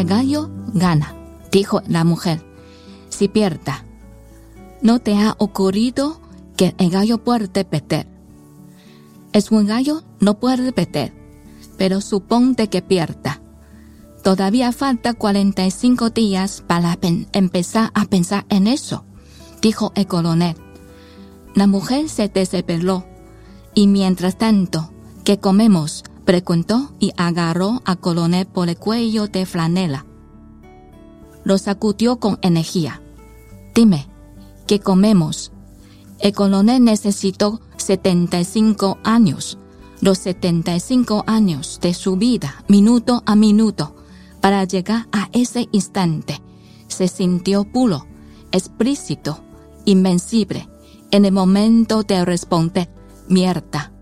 [0.00, 1.14] el gallo gana,
[1.52, 2.42] dijo la mujer.
[3.10, 3.84] Si pierda,
[4.82, 6.20] ¿no te ha ocurrido
[6.56, 8.06] que el gallo puede perder?
[9.32, 11.12] Es un gallo, no puede perder,
[11.76, 13.40] pero suponte que pierda.
[14.22, 16.98] Todavía falta 45 días para
[17.32, 19.04] empezar a pensar en eso,
[19.62, 20.56] dijo el coronel.
[21.54, 23.04] La mujer se desesperó
[23.74, 24.92] y mientras tanto,
[25.24, 26.04] ¿qué comemos?
[26.20, 30.06] Preguntó y agarró a coronel por el cuello de flanela.
[31.44, 33.02] Lo sacudió con energía.
[33.74, 34.08] Dime,
[34.66, 35.52] ¿qué comemos?
[36.18, 39.58] El coronel necesitó 75 años,
[40.00, 43.96] los 75 años de su vida, minuto a minuto,
[44.40, 46.40] para llegar a ese instante.
[46.88, 48.06] Se sintió puro,
[48.52, 49.40] explícito,
[49.84, 50.68] invencible,
[51.10, 52.90] en el momento de responder,
[53.28, 53.92] mierda。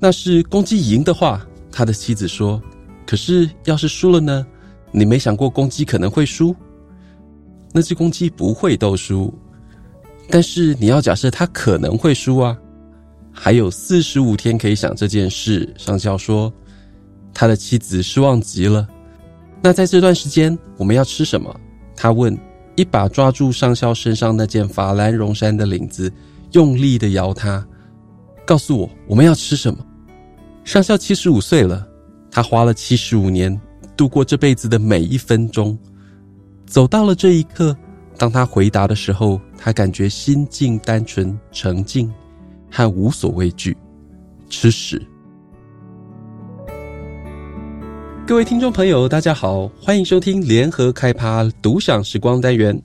[0.00, 2.60] 那是公鸡赢的话，他的妻子说
[3.06, 4.44] ：“可是要是输了呢？
[4.90, 6.56] 你没想过公鸡可能会输？
[7.72, 9.32] 那只公鸡不会斗输，
[10.28, 12.56] 但是你要假设它可能会输啊。
[13.30, 16.52] 还有四十五天可以想这件事。”上校说。
[17.32, 18.86] 他的妻子失望极了。
[19.62, 21.54] 那在这段时间，我们要吃什么？
[21.94, 22.36] 他问，
[22.74, 26.12] 一把抓住上校身上那件法兰绒衫的领子，
[26.52, 27.64] 用力的摇它。
[28.44, 29.78] 告诉我，我们要吃什么？
[30.70, 31.84] 上校七十五岁了，
[32.30, 33.60] 他花了七十五年
[33.96, 35.76] 度过这辈子的每一分钟。
[36.64, 37.76] 走到了这一刻，
[38.16, 42.08] 当他回答的时候，他感觉心境单纯、沉静
[42.70, 43.76] 和无所畏惧。
[44.48, 45.04] 吃屎。
[48.24, 52.80] 各位听众朋友，大家好，欢迎收听联合开趴独享时光单元，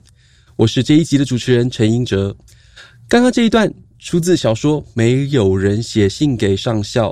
[0.56, 2.36] 我是这一集的主持人陈英哲。
[3.08, 7.10] 刚刚这一段出自小说《没有人写信给上校》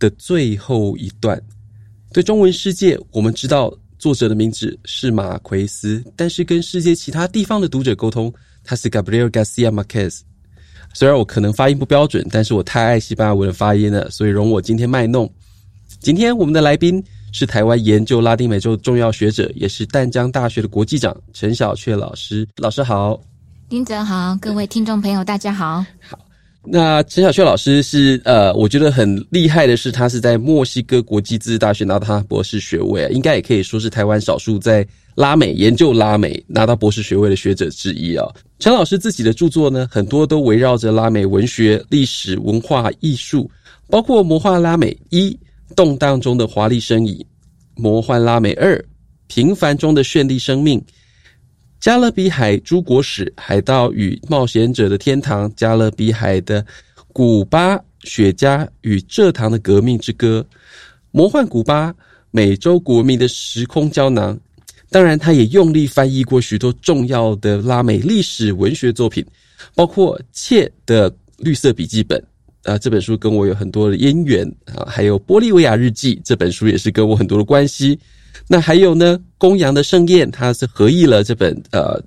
[0.00, 1.40] 的最后一段。
[2.12, 8.34] 对中文世界，我们知道作者的名字是马奎斯，但是跟世界其他地方的读者沟通，
[8.64, 10.22] 他是 Gabriel Garcia Marquez。
[10.92, 15.32] 虽然我可能发音不标准，但是我太爱西班牙文的发音了，所以容我今天卖弄。
[16.00, 17.00] 今天我们的来宾。
[17.32, 22.44] 是台湾研究拉丁美洲重要学者，也是淡江大学的国际长陈小雀老师。
[22.56, 23.20] 老师好，
[23.68, 25.86] 林哲好，各位听众朋友大家好。
[26.00, 26.18] 好，
[26.64, 38.26] 那陈小雀老师是呃，我觉得很厉害的是，他是在墨西哥国际自治大学拿到他博士学位，应该也可以说是台湾少数在拉美研究拉美拿到博士学位的学者之一啊。
[38.58, 43.50] 陈老师自己的著作呢，很多都围绕着拉美文学、历史、文化、艺术，
[43.88, 45.30] 包括《魔幻拉美一》。
[45.76, 47.24] 动荡中的华丽身影，
[47.76, 48.84] 魔幻拉美二，
[49.28, 50.82] 平凡中的绚丽生命，
[51.80, 56.64] 加勒比海诸国史，海盗与冒险者的天堂，加勒比海的
[57.10, 60.46] 古巴雪茄与蔗糖的革命之歌，
[61.10, 61.94] 魔幻古巴，
[62.30, 64.38] 美洲国民的时空胶囊。
[64.90, 69.24] 当然，他也用力翻译过许多重要的拉美历史文学作品，
[69.74, 72.22] 包括切的绿色笔记本。
[72.64, 77.98] 啊，这本书跟我有很多的渊源啊，还有《玻利维亚日记》这本书也是跟我很多的关系。
[78.46, 82.00] 那还有呢，《公羊的盛宴》它是合译了这本呃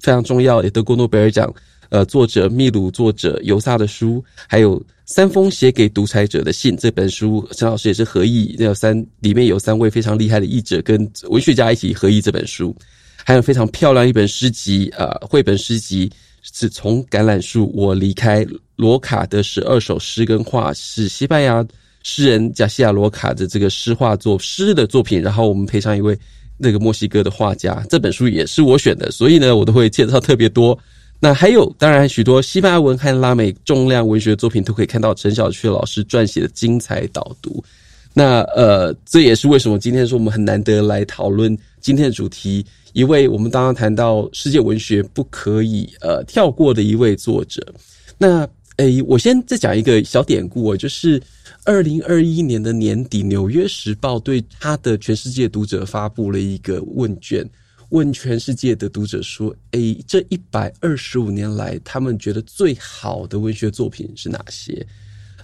[0.00, 1.52] 非常重要也得过诺贝尔奖
[1.88, 12.76] 呃作者秘鲁作者尤萨的书，还有《三封写给独裁者的信》这本书，陈老师也是合译，那有三里面有三位非常厉害的译者跟文学家一起合译这本书，
[13.24, 16.10] 还有非常漂亮一本诗集，呃，绘本诗集。
[16.42, 18.46] 是从橄榄树我离开
[18.76, 21.62] 罗卡的十二首诗跟画，是西班牙
[22.02, 26.18] 诗人贾西亚罗卡的这个诗画作诗的作品，然后我们配上一位
[26.56, 30.78] 那个墨西哥的画家，这本书也是我选的，所以呢，我都会介绍特别多。
[31.18, 37.62] 那还有当然许多西班牙文和拉美重量文学作品都可以看到陈小雀老师撰写的精彩导读。
[38.14, 42.64] 那呃，这也是为什么今天说我们很难得来讨论今天的主题。
[42.92, 47.64] 一位我们刚刚谈到世界文学不可以呃跳过的一位作者，
[48.18, 51.22] 那诶，我先再讲一个小典故哦，就是
[51.64, 57.48] 二零二一年的年底，《纽约时报》对他的全世界读者发布了一个问卷，
[57.90, 64.84] 问全世界的读者说：“诶，这一百二十五年来，他们觉得最好的文学作品是哪些？”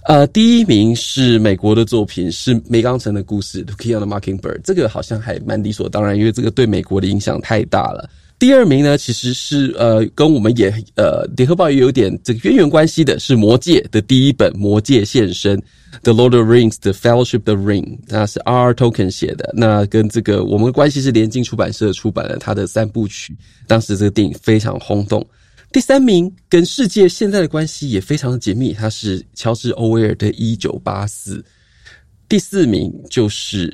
[0.07, 8.09] 呃，第一名是美国的作品，是梅冈城的故事《To Kill a Mockingbird》，这个好像还蛮理所当然，因为这个对美国的影响太大了。
[8.39, 15.57] 第二名呢，其实是呃，跟我们也呃，联合报也有点这个渊源关系的，是《魔戒》的第一本《魔戒现身》
[16.03, 18.73] （The Lord of Rings: The Fellowship of the Ring），那是 R.
[18.73, 19.53] Token 写的。
[19.55, 23.35] 那跟这个我们的关系是联经出版社出版了他的三部曲，
[23.67, 25.25] 当时这个电影非常轰动。
[25.71, 31.37] 第三名跟世界现在的关系也非常的紧密，他是乔治·欧威尔的《一九八四》。
[32.29, 33.69] 第四名就是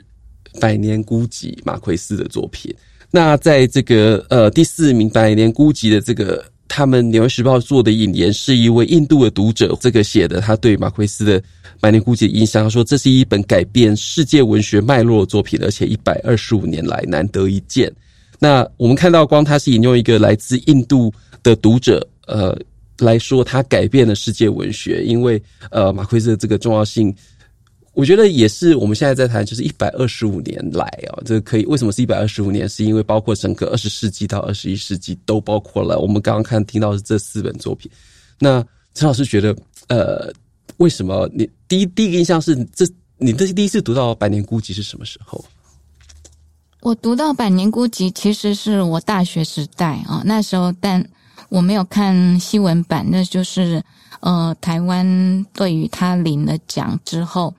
[0.59, 2.73] 《百年孤寂》马奎斯的作品。
[3.11, 6.43] 那在这个呃第四名《百年孤寂》的这个。
[6.67, 11.39] 他们《纽约时报》做的引言是一位印度的读者这个写的，他对马奎斯的
[11.79, 17.91] 《百年孤寂》的印象，他说这是一本改变世界文学脉络的作品，而且一百二十五年来难得一见。
[18.39, 21.13] 那我们看到，光他是引用一个来自印度
[21.43, 22.57] 的读者，呃
[22.99, 27.13] 来说，他改变了世界文学，因为呃马奎斯的这个重要性。
[27.93, 32.67] 我觉得也是，我们现在在谈，就是一百二十五年来啊，这个可以为什么是一百二十五年？
[32.67, 35.99] 是因为包括整个二十世纪到二十一世纪都包括了。
[35.99, 37.91] 我们刚刚看听到是这四本作品。
[38.39, 39.55] 那陈老师觉得，
[39.89, 40.33] 呃，
[40.77, 42.83] 为什么你第一第一个印象是这？
[43.19, 45.45] 你这第一次读到《百年孤寂》是什么时候？
[46.81, 51.07] 我读到《百年孤寂》其实是我大学时代啊，那时候但
[51.49, 53.81] 我没有看西文版，那就是
[54.19, 57.53] 呃，台湾对于他领了奖之后。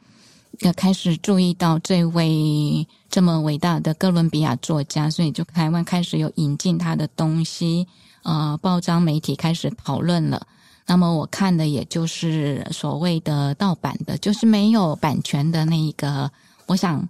[0.61, 7.87] 要开始注意到这位这么伟大的哥伦比亚作家，所以就台湾开始有引进他的东西，
[8.23, 10.47] 呃，报章媒体开始讨论了。
[10.87, 16.31] 那么我看的也就是所谓的盗版的，就是没有版权的那一个。
[16.67, 17.07] 我想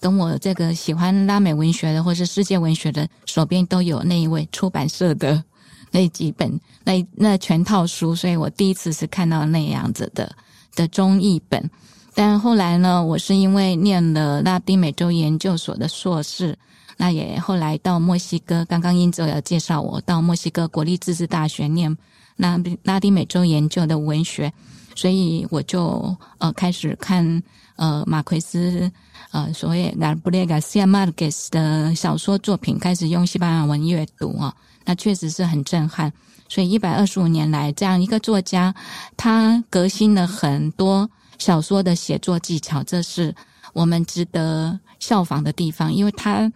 [0.00, 5.42] 跟我这个喜欢拉美文学的或是世界文学的手边都有那一位出版社的
[5.92, 10.34] 那几本那那全套书，所以我第一次是看到那样子的
[10.74, 11.70] 的中译本。
[12.18, 16.58] 但后来呢，我是因为念了拉丁美洲研究所的硕士，
[16.96, 18.64] 那也后来到墨西哥。
[18.64, 21.96] 刚刚英哲有介绍我到墨西哥国立自治大学念
[22.34, 24.52] 拉拉丁美洲研究的文学，
[24.96, 27.40] 所以我就呃开始看
[27.76, 28.90] 呃马奎斯
[29.30, 34.52] 呃所谓加布列加西亚马尔斯的小说作品，开始用西班牙文阅读啊，
[34.84, 36.12] 那确实是很震撼。
[36.48, 38.74] 所以一百二十五年来，这样一个作家，
[39.16, 41.08] 他革新了很多。
[41.38, 43.34] 小说的写作技巧，这是
[43.72, 46.52] 我们值得效仿的地方，因为他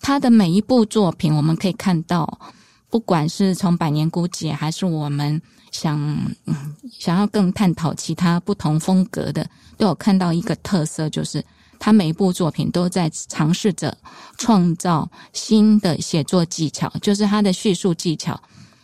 [0.00, 2.38] 他的每一部作品，我们可以看到，
[2.90, 5.40] 不管是从《百年孤寂》，还是我们
[5.72, 6.18] 想
[6.98, 9.48] 想要更探讨其他不同风格的，
[9.78, 11.42] 都有看到一个特色，就是
[11.78, 13.96] 他每一部作品都在尝试着
[14.36, 18.38] 创造新的写作技巧，就是他的叙述技巧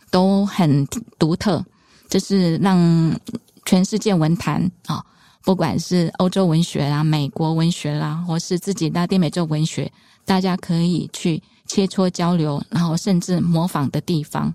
[0.09, 0.85] 都很
[1.19, 1.63] 独特，
[2.09, 3.19] 就是让
[3.65, 5.03] 全世界文坛啊。
[5.43, 9.91] 不管是欧洲文学啦、美国文学啦，或是自己拉丁美洲文学，
[10.25, 14.53] 大家可以去切磋交流，然后甚至模仿的地方。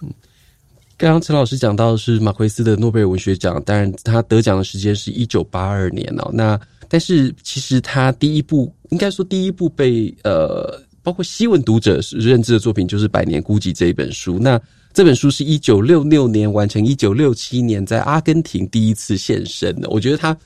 [0.00, 0.08] 嗯，
[0.96, 6.30] 刚刚陈老师讲到的是马奎斯的诺贝尔文学奖，当然他得奖的时间是一九八二年哦。
[6.32, 14.38] 那但是其实他第一部，应该说第一部被呃，包括西文读者认知的作品，就是《百年孤寂》这一本书。
[14.38, 14.60] 那
[14.92, 19.88] 这本书是一九六六年完成，一九六七年在阿根廷第一次现身的。
[19.88, 20.36] 我觉得他，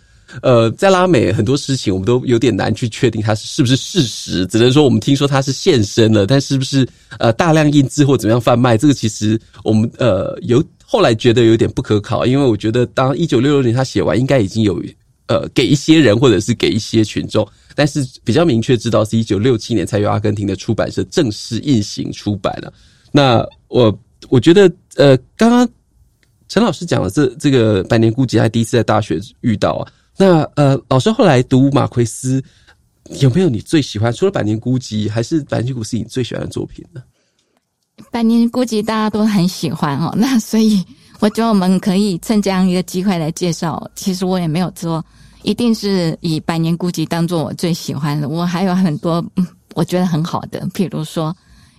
[0.42, 6.86] 呃，在拉美很多事情我们都有点难去确定它是不是事实，只能说我们听说他是现身了，但是不是
[7.18, 14.82] 呃大量印制或怎么样贩卖，这个其实我们呃有后来觉得有点不可考，因为我觉得当一九六六年他写完，应该已经有
[15.26, 22.72] 呃给一些人或者是给一些群众，但是比较明确知道是一九六七年才由阿根廷的出版社正式印行出版了。
[23.12, 23.96] 那我。
[24.30, 25.68] 我觉得，呃，刚刚
[26.48, 29.92] 陈老师讲的这这个《百年孤寂》，还第一次在大学遇到啊。
[30.16, 32.42] 那呃，老师后来读马奎斯，
[33.20, 34.10] 有没有你最喜欢？
[34.10, 37.02] 除了《百年孤寂》，还是《百年孤寂》是你最喜欢的作品呢？
[38.10, 40.82] 《百年孤寂》大家都很喜欢哦，那所以
[41.20, 43.86] 我觉得我们可以趁这样一个机会来介绍。
[43.94, 45.04] 其实我也没有说
[45.44, 51.32] 一定是以《百年孤寂》当做我最喜欢的，我还有很多嗯，我觉得很好的，譬如说。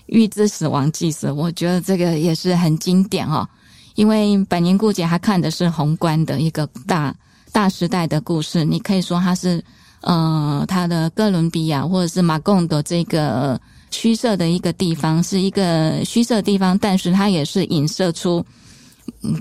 [0.07, 3.49] 《预知死亡祭祀》，我觉得这个也是很经典哈，
[3.95, 7.11] 因为《百年孤寂》它看的是宏观的一个大
[7.51, 9.59] 大时代的故事，你可以说它是
[10.01, 18.45] 呃，他的哥伦比亚或者是马贡的这个虚设的一个地方，是一个虚设地方，但是它也是影射出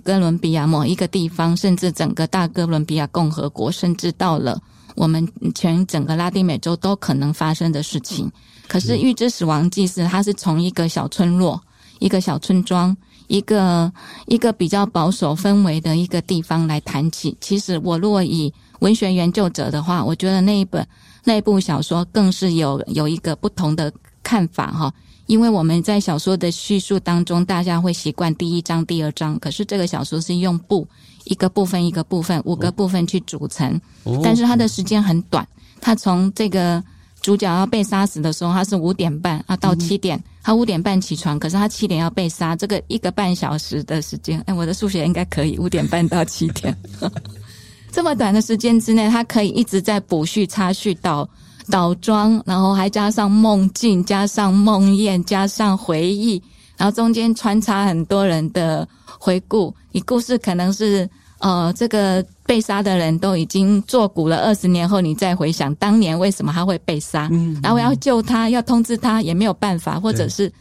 [0.02, 4.60] 哥伦比亚某一个地方，甚至整个大哥伦比亚共和国，甚至到了
[4.94, 8.30] 我们全整个拉丁美洲都可能发生的事情。
[8.66, 11.60] 可是《预知死亡祭司》它是从一个小村落、
[11.98, 13.92] 一个小村庄、一个
[14.26, 17.36] 一个比较保守氛围的一个地方来谈起。
[17.40, 20.86] 其实，我如果以文学研究者的话，我觉得那一本
[21.24, 23.92] 那一部小说更是有有一个不同的
[24.22, 24.92] 看法哈。
[25.26, 30.86] 因为我们在小说的叙述当中，大家会习惯第一章、第二章，可是这个小说是用部
[31.24, 33.80] 一个部分一个部分五个部分去组成，
[34.22, 35.46] 但是它的时间很短，
[35.80, 36.82] 它从这个。
[37.22, 46.76] 主角要被杀死的时候，他是五点半啊到七点，他五点半起床，可是他七点要被杀，这个一个半小时的时间，哎，我的数学应该可以，五点半到七点，
[47.90, 51.26] 这么短的时间之内，他可以一直在补叙插叙到
[51.70, 56.42] 倒装，然后还加上梦境，加上梦魇，加上回忆，
[56.76, 58.86] 然后中间穿插很多人的
[59.18, 59.74] 回顾。
[59.92, 70.52] 你故事可能是呃，这个被杀的人都已经作古了，二十年后你再回想当年为什么他会被杀，嗯，然后要救他，要通知他也没有办法，或者是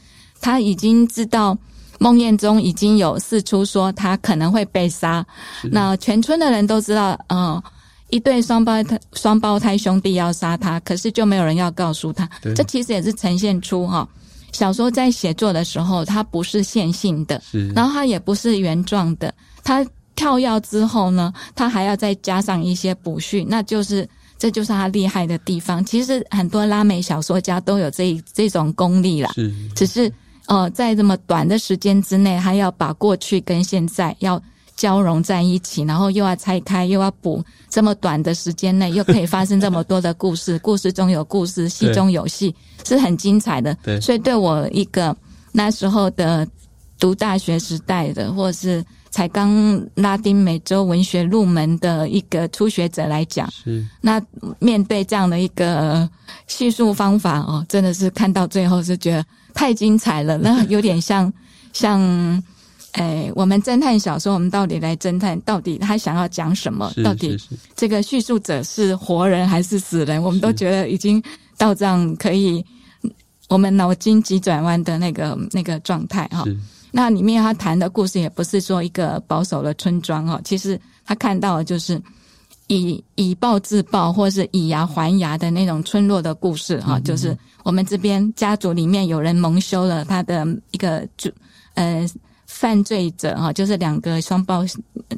[0.42, 1.58] 他已经知道
[2.00, 5.26] 梦魇中已经有四出说他可能会被杀，
[5.64, 7.64] 那全村的人都知道，嗯、呃。
[8.14, 12.30] 一对双胞胎双胞胎兄弟要杀他，可是就没有人要告诉他。
[12.56, 14.08] 这其实也是呈现出哈，
[14.52, 17.42] 小说在写作的时候，它不是线性的，
[17.74, 19.34] 然后它也不是原状的。
[19.64, 19.84] 它
[20.16, 25.84] 跳跃之后呢，它还要再加上一些补叙，那就是这就是它厉害的地方。
[25.84, 30.14] 其实很多拉美小说家都有这这种功力啦，是，只是
[30.46, 34.40] 呃，在这么短的时间之内，还要把过去跟现在要。
[34.76, 42.54] 交融在一起，然后又要拆开，又要补，这么短的时间内又可以发生这么多的故事，故事中有故事，戏中有戏，
[42.86, 43.76] 是很精彩的。
[43.84, 45.16] 对，所以对我一个
[45.52, 46.48] 那时候的
[47.00, 54.20] 读大学时代的，或是才刚拉丁美洲文学入门的一个初学者来讲，是那
[54.58, 56.10] 面对这样的一个
[56.48, 61.32] 叙述方法哦，真的是看到最后是觉得太精彩了，那有点像
[61.74, 62.44] 像。
[62.94, 66.94] 哎，我们侦探小说，我们到底来侦探，到底他想要讲什么？
[67.04, 67.36] 到底
[67.76, 70.22] 这个叙述者是活人还是死人？
[70.22, 71.22] 我们都觉得已经
[71.58, 72.64] 到这样可以，
[73.50, 76.46] 我们脑筋急转弯的那个那个状态哈。
[76.92, 82.00] 那里面他谈的故事也不是说一个保守的村庄哈，其实他看到的就是
[82.68, 87.00] 以以暴制暴，或是以牙还牙的那种村落的故事哈。
[87.00, 91.28] 就是我们这边家族里面有人蒙羞了他的一个主
[91.74, 92.08] 呃。
[92.64, 94.64] 犯罪者哈，就是两个双胞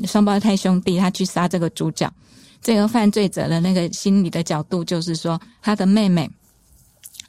[0.07, 2.11] 双胞胎兄弟，他去杀这个主角。
[2.59, 6.27] 这个犯罪者的那个心理的角度，就是说他的妹妹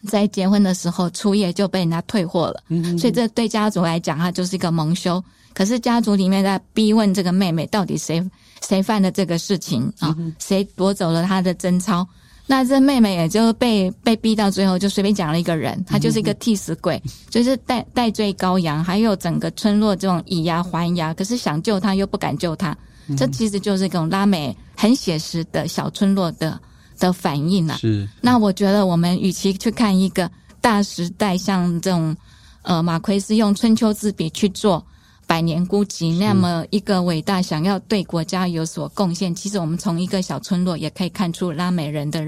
[0.09, 2.63] 在结婚的时候初夜就被人家退货了，
[2.99, 5.23] 所以这对家族来讲，他就是一个蒙羞。
[5.53, 8.25] 可是家族里面在逼问这个妹妹，到底谁
[8.67, 10.17] 谁犯的这个事情啊？
[10.39, 12.09] 谁夺走了他的贞操？
[12.47, 22.77] 那这妹妹也就被被逼到最后，就随便讲了一个人，他就是一个替死鬼，就是代代罪羔羊，还有整个村落这种以牙还牙，可是想救他又不敢救他，
[23.17, 26.59] 这其实就是一种拉美很写实的小村落的
[26.99, 27.77] 的反应啊。
[27.79, 28.09] 是。
[28.21, 32.17] 那我觉得我们与其去看一个大时代，像这种
[32.63, 34.85] 呃马奎斯用春秋之笔去做。
[35.27, 39.35] 百年孤寂，那么一个伟大，想要对国家有所贡献。
[39.35, 42.25] 其实我们从一个小村落也可以看出拉美人的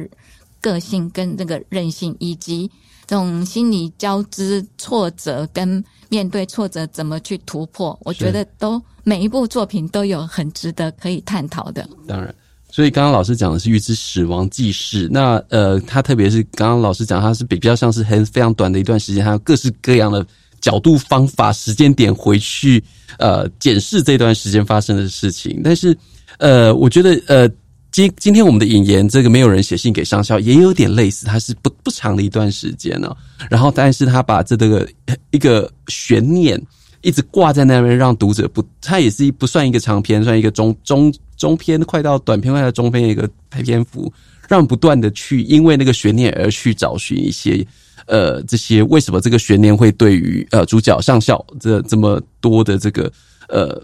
[0.61, 2.69] 个性跟那个韧性，以及
[3.07, 7.97] 这种心理交织、挫折跟面对挫折怎么去突破。
[8.03, 11.89] 我觉得都每一部作品都有很值得可以探讨的。
[12.09, 12.35] 当然，
[12.69, 20.27] 所以刚刚老师讲的是《预知死亡记事》，那呃，他特别是刚刚老师讲，他是比较像是很非常短的一段时间，还有各式各样的。
[20.61, 22.83] 角度、方法、时间点回去，
[23.19, 25.61] 呃，检视这段时间发生的事情。
[25.63, 25.97] 但是，
[26.39, 27.49] 呃，我觉得，呃，
[27.91, 33.17] 今今天我们的引言，这个没有人写信给上校，也有点类似，它是不不长的一段时间呢、哦。
[33.51, 34.89] 然后，但是他把这个
[35.31, 36.61] 一个悬念
[37.01, 43.29] 一直挂在那边，让读者不，它也是不算一个长篇，算一个中中中篇，快到短篇，快到中篇一个
[43.65, 44.13] 篇幅，
[44.49, 47.67] 让不断的去因为那个悬念而去找寻一些。
[48.09, 53.13] 呃，这些为什么这个悬念会对于呃主角上校这这么多的这个
[53.49, 53.79] 呃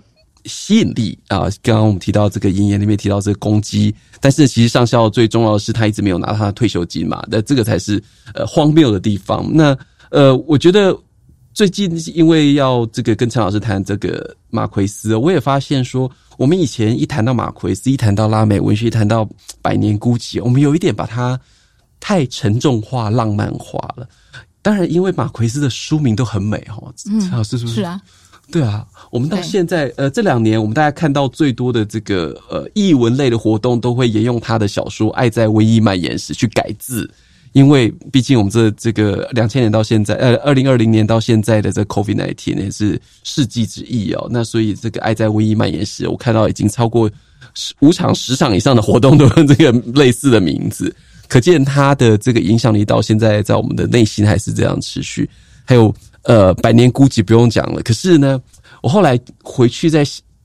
[0.46, 1.46] 吸引力啊？
[1.62, 8.02] 刚刚我们提到这个引言里面提到这个攻击，但是其实上校最重要的是他一直没有拿他的退休金嘛，那这个才是
[8.32, 9.46] 呃荒谬的地方。
[9.52, 9.76] 那
[10.10, 10.98] 呃，我觉得
[11.52, 19.28] 最近因为要这个跟陈老师谈这个马奎斯，我也发现说，我们以前一谈到马奎斯，一谈到拉美文学，一谈到
[19.60, 21.38] 百年孤寂，我们有一点把它。
[22.06, 24.06] 太沉重化、浪漫化了。
[24.60, 26.92] 当然，因为马奎斯的书名都很美哈。
[27.02, 27.76] 陈老师是不是？
[27.76, 27.98] 是啊，
[28.52, 28.86] 对啊。
[29.10, 37.10] 我们到现在呃这两年，我们大家看到最多的这个呃译文类的活动，都会沿用他的小说《爱在瘟疫蔓延时》去改字，
[37.52, 44.28] 因为毕竟我们这这个两千年到现在，呃二零二零年到现在的这 COVID nineteen 也是世纪之役哦。
[44.30, 47.10] 那所以这个《爱在瘟疫蔓延时》，我看到已经超过
[47.54, 50.94] 十五场、十场以上的活动都用这个类似的名字。
[51.28, 55.28] 可见他的这个影响力到现在，在我们的内心还是这样持续。
[55.64, 57.82] 还有呃，百年孤寂不用讲了。
[57.82, 58.40] 可是呢，
[58.82, 60.04] 我后来回去再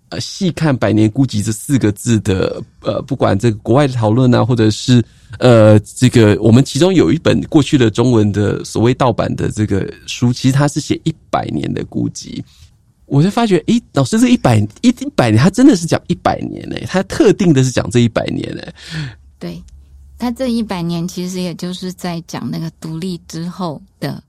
[0.09, 5.03] 呃细看“百年孤寂”这四个字的呃，不管这个国外的讨论啊，或者是
[5.37, 12.41] 呃，这个我们其中有一本过去的中文的所谓盗版的这个书，其实它是写一百年的孤寂。
[13.05, 18.73] 我就发觉，诶，老师这一百一一百年，他真的是讲一百年诶，他特定的是讲这一百年诶。
[19.37, 19.61] 对。
[20.19, 24.21] 他这一百年其实也就是在讲那个独立之后的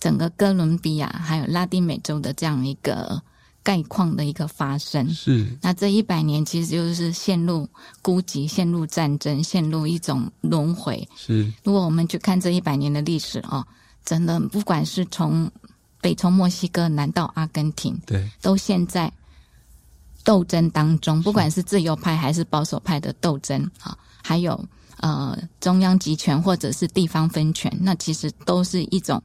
[0.00, 3.20] 整个哥伦比亚还有拉丁美洲的这样一个
[3.62, 5.06] 概况的一个发生。
[5.12, 7.68] 是，那这一百年其实就是陷入
[8.00, 11.06] 孤寂、陷入战争、陷入一种轮回。
[11.14, 13.62] 是，如果我们去看这一百年的历史哦，
[14.06, 15.50] 真的不管是从
[16.00, 19.12] 北从墨西哥南到阿根廷，对，都现在
[20.24, 24.58] 斗争当中，不管是自由派还是保守派的斗争啊，还有。
[25.00, 29.22] 呃，中央集权或者是地方分权，那其实都是一种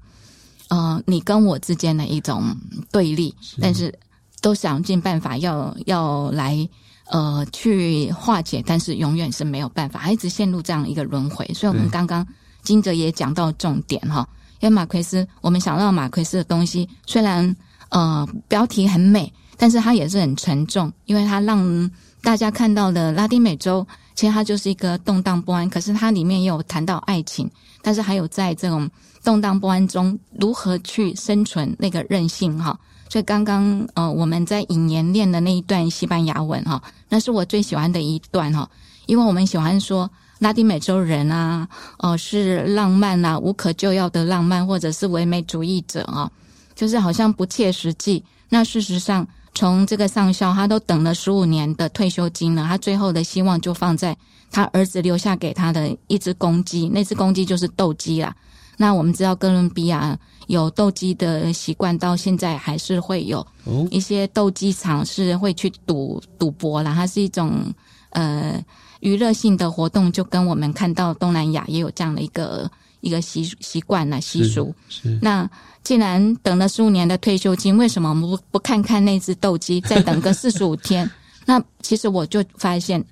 [0.68, 2.54] 呃你跟我之间的一种
[2.92, 3.98] 对立，是但是
[4.42, 6.68] 都想尽办法要要来
[7.10, 11.46] 呃去化解，但是永远是没有办法，还一直陷入这样一个轮回。
[11.54, 12.28] 所以，我们刚刚
[12.64, 14.28] 金哲也讲到重点哈，
[14.60, 17.56] 因为马奎斯，我们想到马奎斯的东西，虽然
[17.90, 21.90] 呃标题很美，但是它也是很沉重，因为它让
[22.22, 23.88] 大家看到了拉丁美洲。
[24.14, 27.50] 其实它就是一个动荡不安，可是它里面也有谈到爱情，
[27.82, 28.90] 但是还有在这种
[29.24, 32.78] 动荡不安中如何去生存那个韧性哈。
[33.10, 38.70] 所以刚刚呃我们在引言练的那一段西班牙文哈，那是我最喜欢的一段哈，
[39.06, 46.30] 因为我们喜欢说拉丁美洲人啊，哦、呃、是浪漫啊，无可救药的浪漫，或者是唯美主义者啊，
[46.76, 48.24] 就是好像不切实际。
[48.50, 49.28] 那事实上。
[49.62, 54.18] 从这个上校，他都等了十五年的退休金了，他最后的希望就放在
[54.50, 58.36] 他儿子留下给他的一只公鸡，那只公鸡就是斗鸡啦。
[58.76, 63.46] 那我们知道哥伦比亚有斗鸡的习惯，到现在还是会有
[63.92, 67.72] 一些斗鸡场是会去赌赌博啦，它是一种
[68.10, 68.60] 呃
[69.02, 72.68] 娱乐性的活动，就跟我们看到东南亚也有这样的一个。
[73.02, 74.74] 一个习习惯啦，习俗。
[74.90, 75.20] 是。
[75.22, 75.50] 那
[75.84, 81.10] 既然等了十五年的退休金，为什么我们不不看看那只斗鸡， 再等个四十五天？
[81.46, 83.04] 那其实我就发现，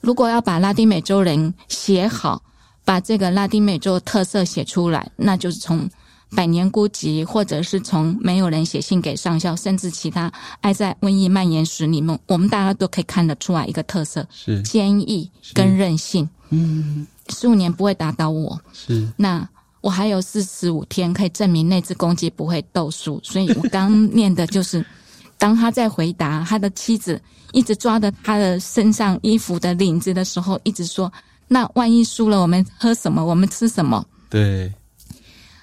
[0.00, 2.40] 如果要把拉丁美洲人写好，
[2.84, 5.80] 把这个拉丁美洲特色写出来，那就是从
[6.36, 16.28] 《百年孤寂》，或者是从没有人写信给上校，甚至其他《爱在瘟疫蔓延时》里面，我们大家都可以看得出来一个特色：是坚毅跟韧性。
[16.50, 17.04] 嗯。
[17.28, 19.48] 十五年不会打倒我，是那
[19.80, 24.84] 我还有四十五天可以证明那只公鸡不会斗输，所以我刚念的就是，
[25.38, 27.20] 当他在回答他的妻子
[27.52, 31.12] 一直抓着他的身上衣服的领子的时候，一直说
[31.48, 33.24] ：“那万一输了，我们喝什么？
[33.24, 34.72] 我们吃什么？”对，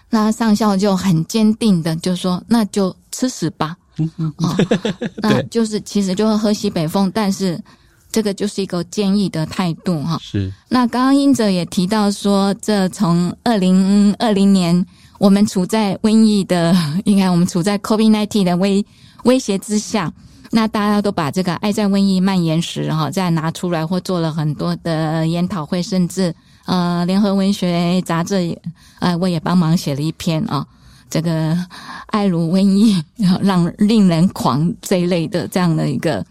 [0.09, 3.77] 那上校就很坚定的就说：“那就吃屎吧。”
[4.37, 4.55] 哦，
[5.17, 7.59] 那 就是其实就是喝西北风，但是。
[8.11, 10.17] 这个就是一个建议的态度哈。
[10.21, 10.51] 是。
[10.67, 14.85] 那刚刚英哲也提到说，这从二零二零年，
[15.19, 18.83] 我们处在瘟疫的，应该我们处在 COVID-19 的威
[19.25, 20.11] 威胁之下，
[20.49, 26.33] 那大家都把这个《爱在瘟疫蔓延时》哈再拿出来，或做了很多的研讨会，甚至
[26.65, 28.57] 呃，联合文学杂志
[28.99, 30.65] 呃，我也帮忙写了一篇啊，
[31.09, 31.55] 这个
[32.07, 32.99] 爱如瘟疫，
[33.41, 36.25] 让令人狂这一类的这样的一个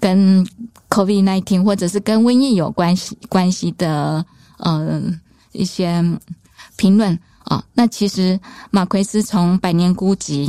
[0.00, 0.44] 跟。
[0.92, 4.24] COVID-19 或者是跟瘟疫有关系关系的
[4.58, 5.02] 呃
[5.52, 6.04] 一些
[6.76, 8.38] 评论啊，那其实
[8.70, 10.48] 马奎斯从《百年孤寂》，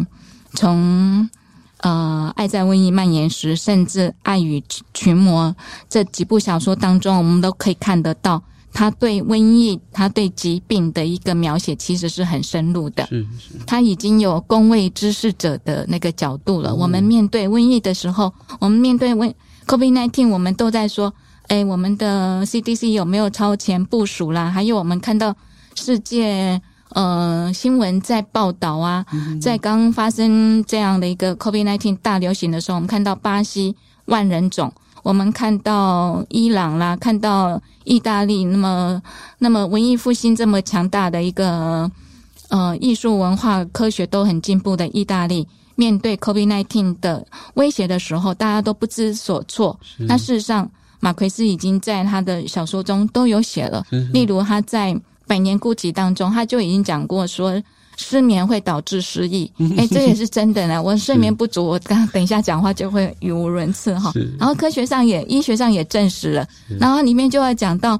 [0.53, 1.29] 从
[1.77, 4.62] 呃《爱在瘟疫蔓延时》，甚至《爱与
[4.93, 5.56] 群魔》
[5.89, 13.06] 这几部小说当中，我们都可以看得到他对瘟疫、他对疾病的一个描写，其实是很深入的。
[13.08, 16.75] 是是，他已经有公卫知识者的那个角度了。
[16.75, 19.34] 我们面对瘟疫的时候，我们面对瘟。
[19.67, 21.13] COVID-19，我们都在说，
[21.47, 24.49] 哎，我们的 CDC 有没有超前部署啦？
[24.49, 25.36] 还有，我们看到
[25.76, 29.06] 世界呃新闻在报道啊，
[29.41, 34.71] 在刚发生这样的一个 COVID-19 大流行的时候，我们看到巴西万人种，
[35.02, 39.02] 我们看到伊朗啦，看到意大利，那么
[39.39, 41.89] 那么文艺复兴这么强大的一个
[42.49, 45.47] 呃艺术文化科学都很进步的意大利。
[45.75, 49.79] 面对 COVID-19 的威胁的时候，大家都不知所措。
[49.81, 53.83] 是那事实上，马奎斯已经在他的小说中都有写了。
[53.89, 54.93] 是是例如，他在
[55.27, 57.62] 《百年孤寂》当中，他就已经讲过说，
[57.97, 59.51] 失眠会导致失忆。
[59.77, 60.81] 哎，这也是真的呢。
[60.83, 64.13] 我睡眠不足，我刚等一下讲话就会语无伦次哈。
[64.38, 66.47] 然后科学上也，医学上也证实了。
[66.79, 67.99] 然后里面就会讲到，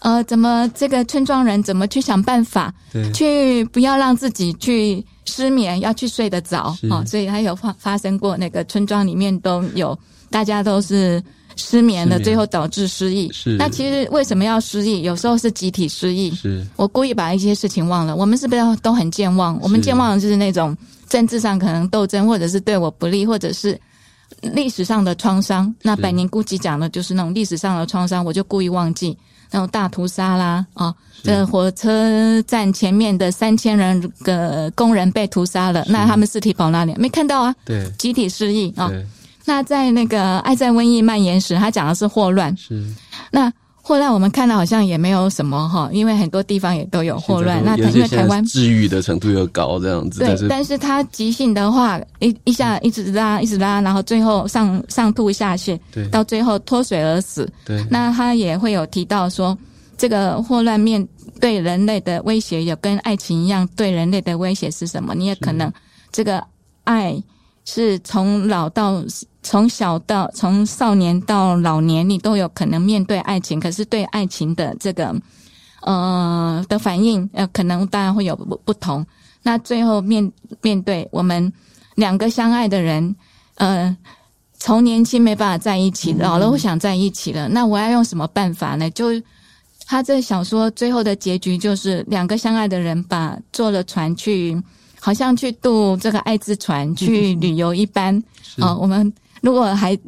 [0.00, 2.72] 呃，怎么这个村庄人怎么去想办法，
[3.12, 5.04] 去不要让自己去。
[5.30, 9.96] 失眠要去睡得早啊哦，所以他有发发生过那个村庄里面都有，
[10.28, 11.22] 大家都是
[11.56, 13.30] 失眠的，眠最后导致失忆。
[13.32, 15.02] 是那其实为什么要失忆？
[15.02, 16.30] 有时候是集体失忆。
[16.34, 18.16] 是我故意把一些事情忘了。
[18.16, 19.58] 我们是不是都很健忘？
[19.62, 20.76] 我们健忘的就是那种
[21.08, 23.78] 政治上可能斗争，或者是对我不利，或者是
[24.40, 25.72] 历史上的创伤。
[25.82, 29.16] 那百年孤寂讲的就是那种历史上的创伤，我就故意忘记
[29.50, 36.94] 那种大屠杀啦，啊，这火车站前面的三千人的工人被屠杀了，那他们尸体跑哪里？
[36.96, 37.54] 没看到啊？
[37.64, 38.90] 对，集体失忆啊。
[39.46, 42.54] 那在那个《爱在瘟疫蔓延时》，他讲的是霍乱。
[42.56, 42.84] 是。
[43.32, 43.52] 那
[43.90, 47.60] 霍乱我们看到好像也没有什么哈，因为很多地方也都有霍乱。
[47.64, 50.20] 那因为台湾治愈的程度又高，这样子。
[50.20, 57.52] 对，但是它急性的话，一一下一直拉，一直拉，然后最后上上吐下泻，对，到最后脱水而死。
[57.64, 57.84] 对。
[57.90, 59.58] 那他也会有提到说，
[59.98, 61.04] 这个霍乱面
[61.40, 65.16] 对人类的威胁，有跟爱情一样，对人类的威胁是什么？
[65.16, 65.68] 你也可能
[66.12, 66.40] 这个
[66.84, 67.20] 爱。
[67.72, 69.00] 是从老到
[69.44, 73.60] 从小到从少年到老年，你都有可能面对爱情。
[73.60, 75.14] 可是对爱情的这个
[75.82, 79.06] 呃的反应，呃，可能当然会有不不同。
[79.44, 81.52] 那最后面面对我们
[81.94, 83.14] 两个相爱的人，
[83.54, 83.96] 呃，
[84.58, 88.90] 从年轻没办法在一起，老了我想在一起了，那我要用什么办法呢？
[88.90, 89.06] 就
[89.86, 94.60] 他这小说最后的结局就是两个相爱的人把坐了船去。
[95.00, 98.14] 好像去渡这个爱之船去旅游一般
[98.58, 98.78] 啊、哦！
[98.80, 99.10] 我们
[99.40, 99.98] 如果还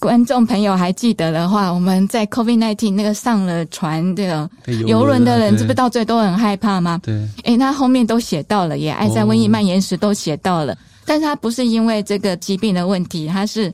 [0.00, 4.48] 观众朋友还记得的话，我们在 COVID-19 那个上了船这个
[4.86, 7.00] 游轮的人，这不是到最后都很害怕吗？
[7.02, 13.72] 对，诶，那后面都写到了，也爱在瘟疫蔓延时都写到了，哦、但是他不是因为这个疾病的问题，他是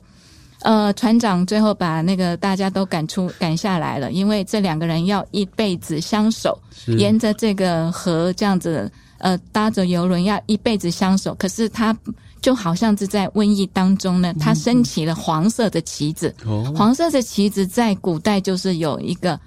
[0.61, 6.57] 呃船长最后把那个大家都赶出赶下来了，因为这两个人要一辈子相守，
[6.97, 8.91] 沿着这个河这样子。
[9.21, 11.95] 呃，搭着游轮要一辈子相守，可是他
[12.41, 16.33] 就好像是在瘟疫当中呢，他升起了黄色的旗子。
[16.45, 19.39] 哦，黄色的旗子在古代就是有一个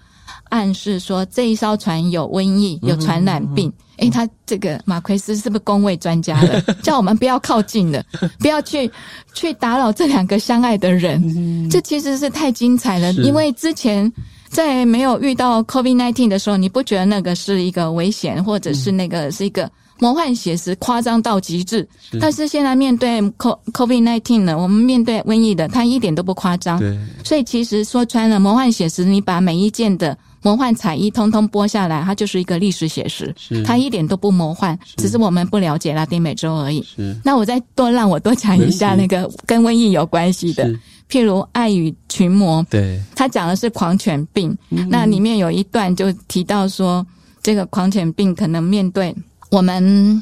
[0.51, 3.73] 暗示说，这一艘船有瘟疫，有传染病。
[3.99, 6.61] 诶，他这个马奎斯是不是公卫专家了？
[6.83, 8.05] 叫我们不要靠近了，
[8.41, 8.91] 不要去
[9.35, 11.69] 去打扰这两个相爱的人。
[11.71, 14.13] 这其实是太精彩了，因为之前。
[14.55, 21.87] 在没有遇到 COVID-19 的时候，你不觉得那个是一个危险，或者是那个是一个魔幻写实、夸张到极致？
[22.21, 26.79] 但是现在面对 COVID nineteen 呢，我们面对瘟疫的，它一点都不夸张。
[26.79, 33.35] 对，所以其实说穿了，魔幻写实，你把每一件的魔幻彩衣通通剥下来，它就是一个历史写实。
[33.65, 36.83] 它一点都不魔幻，只是我们不了解拉丁美洲而已。
[36.83, 37.17] 是。
[37.25, 40.69] 那我再多让我多讲一下那个跟瘟疫有关系的。
[41.09, 44.57] 譬如《爱与群魔》，对，他讲的是狂犬病。
[44.71, 47.07] 嗯、那里面有一段就提到说，
[47.43, 49.15] 这个狂犬病可能面对
[49.55, 50.21] 我们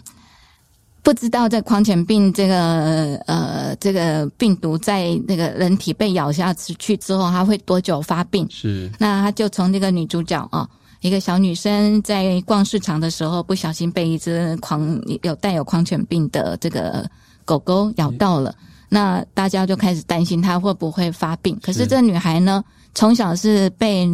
[1.03, 8.47] 不知道，这狂犬病这个呃这个病毒在那个人体被咬下去之后，它会多久发病？
[8.51, 8.91] 是。
[8.99, 10.69] 那他就从这个女主角啊、哦，
[11.01, 17.09] 一个小女生在逛市场的时候，不小心被一只狂有带有狂犬病的这个
[17.47, 18.55] 狗狗咬到了。
[18.91, 21.59] 那大家就开始担心她会不会发病。
[21.63, 22.63] 可是这女孩呢，
[22.95, 24.07] 从小是被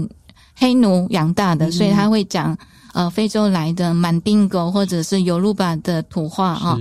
[0.54, 2.56] 黑奴养大的，所以她会讲
[2.92, 6.78] 呃非洲来的满丁狗或者是尤鲁巴的土话啊，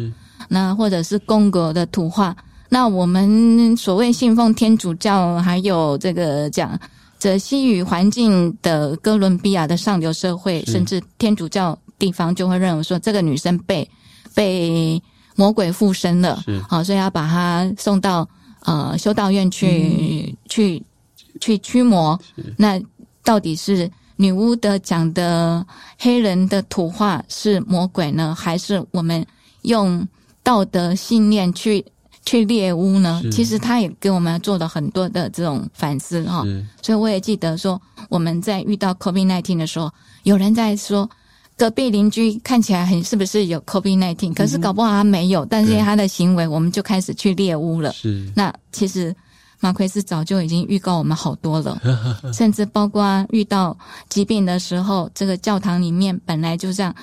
[0.49, 2.35] 那或者是贡格的土话。
[2.69, 6.79] 那我们所谓信奉天主教，还有这个讲
[7.17, 13.89] 这西语环境的哥伦比亚的上流社会，甚至天主教地方就会认为说，这个女生被
[14.33, 15.01] 被。
[15.39, 18.27] 魔鬼附身了，好，所以要把她送到
[18.61, 20.83] 呃修道院去、嗯、去
[21.39, 22.19] 去驱魔。
[22.57, 22.81] 那
[23.23, 25.65] 到底是女巫的讲的
[25.97, 29.25] 黑人的土话是魔鬼呢，还是我们
[29.61, 30.05] 用
[30.43, 31.83] 道德信念去
[32.25, 33.21] 去猎巫呢？
[33.31, 36.43] 其实他也给我们做了很多的这种反思哈。
[36.81, 39.89] 所以我也记得说，我们在遇到 COVID-19 的时候，
[40.23, 41.09] 有人在说。
[41.59, 44.31] 隔壁邻居看起来很是不是有 COVID-19？
[44.35, 47.91] 可是搞不好他没有，但是他的行为我们就开始去猎巫了。
[47.93, 49.11] 是，那其实
[49.59, 51.79] 马奎斯早就已经预告我们好多了，
[52.33, 53.75] 甚至包括遇到
[54.09, 56.93] 疾病的时候，这个教堂里面本来就这样。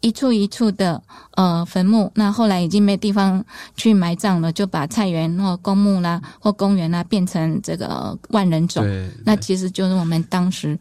[0.00, 1.02] 一处一处的
[1.34, 3.44] 呃坟墓，那后来已经没地方
[3.76, 8.86] 去埋葬了，就把菜园或公墓啦或公园啦变成这个万人冢。
[9.24, 10.78] 那其实就是我们当时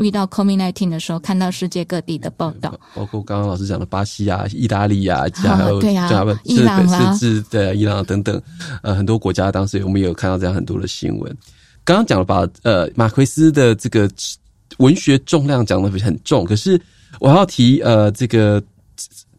[0.00, 6.10] 遇到 COVID-19 的时候，看到世界各地的报道，包括刚刚老师讲的巴西啊、意大利啊，还有对啊，
[6.42, 8.42] 伊朗啦，甚至对伊朗等等，
[8.82, 11.36] 呃，很多国家当时我们也有看到这样很多的新闻。
[11.84, 14.10] 刚刚讲了把呃马奎斯的这个
[14.78, 16.80] 文学重量讲得很重，可是。
[17.18, 18.62] 我要提呃，这个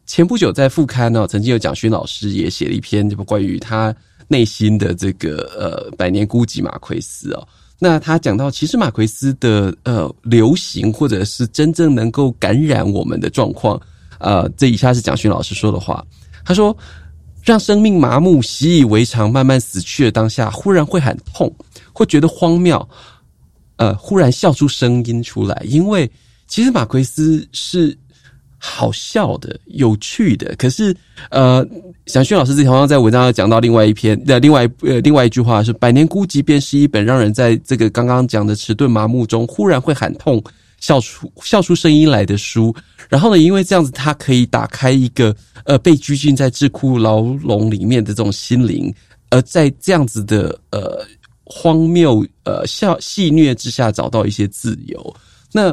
[0.06, 3.96] 前不久在副刊呢，曾经有蒋勋老师也写了一篇，就关于他
[4.28, 7.48] 内心的这个呃百年孤寂马奎斯哦。
[7.80, 13.82] 那他讲到，其实马奎斯的呃流行或者是真正能够感染我们的状况，
[14.20, 16.06] 呃，这以下是蒋勋老师说的话。
[16.46, 16.78] 他说，
[17.44, 21.52] 让生命麻木、习以为常、慢慢死去的当下，忽然会喊痛，
[21.92, 22.88] 会觉得荒谬，
[23.78, 25.60] 呃，忽然笑出声音出来。
[25.66, 26.08] 因为
[26.52, 27.98] 其实马奎斯是
[28.58, 30.54] 好笑的、有趣的。
[30.58, 30.94] 可是，
[31.30, 31.66] 呃，
[32.08, 40.44] 想轩老师之前好像在文章要讲到另外一篇的、呃、另外呃另外一句话是：“百年孤寂便是一本让人在这个刚刚讲的迟钝麻木中，忽然会喊痛。”
[40.82, 42.76] 笑出笑出声音来的书，
[43.08, 45.34] 然后呢，因为这样子，它可以打开一个
[45.64, 48.92] 呃被拘禁在智库牢笼里面的这种心灵，
[49.30, 51.06] 而在这样子的呃
[51.46, 55.16] 荒谬呃笑戏谑之下找到一些自由。
[55.52, 55.72] 那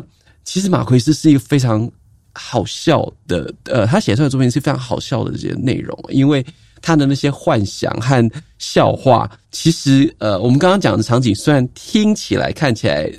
[0.49, 1.91] 其实马奎斯是一个非常
[2.33, 6.45] 好笑的，呃，他写出来的作品是非常好笑的这些内容，因为
[6.81, 13.13] 他的那些幻想和笑话，其实呃，我们刚刚讲的场景虽然听起来看起来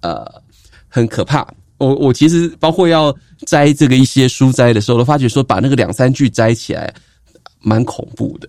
[0.00, 0.40] 呃。
[0.92, 1.46] 很可怕。
[1.78, 3.16] 我我其实包括要
[3.46, 6.92] 摘这个一些书摘的时候，都发觉说把那个两三句摘起来
[7.60, 8.48] 蛮恐怖的。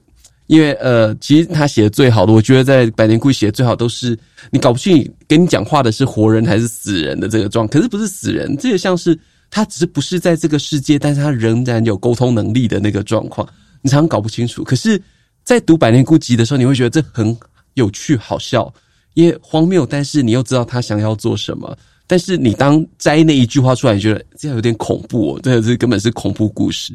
[0.52, 4.20] 因为呃，其实他写的最好的，我觉得在《百年孤寂》写的最好，都是
[4.52, 7.66] 你搞不清跟你讲话的是活人还是死人的这个状。
[7.70, 9.18] 可是不是死人，这个像是
[9.50, 13.48] 他只是不是在这个世界，但是他仍然有沟通能力的那个状况，
[13.82, 14.62] 你常常搞不清楚。
[14.62, 15.02] 可是，
[15.46, 17.34] 在读《百年孤寂》的时候，你会觉得这很
[17.76, 18.70] 有趣、好笑，
[19.14, 21.78] 也荒谬，但是你又知道他想要做什么。
[22.08, 26.94] 但是你当摘那一句话出来，你觉得这样有点恐怖哦，这这根本是恐怖故事。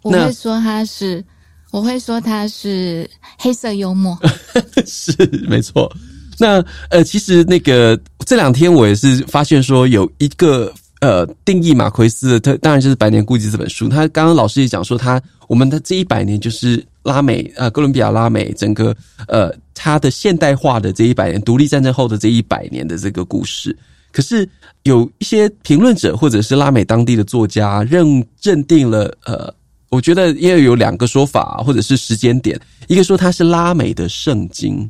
[0.00, 1.22] 我会说他是，
[1.70, 4.18] 我会说他是黑色幽默，
[4.86, 5.12] 是
[5.48, 5.90] 没错。
[6.38, 13.88] 那呃，其实那个这两天我也是发现说有一个呃定义马奎斯的，他当然就是《百年孤寂》这本书。
[13.88, 16.84] 他刚刚老师也讲说他，他我们的这一百年就是。
[17.02, 18.94] 拉美呃，哥伦比亚拉美整个
[19.26, 23.74] 呃，它的现代化的这一百年，独立战争后的这一百年的这个故事，
[24.12, 24.46] 可是
[24.82, 29.50] 有一些评论者或者是拉美当地的作家认认定了呃，
[29.90, 34.88] 我觉得因为有两个说法或者是时间点，一个说它是拉美的圣经，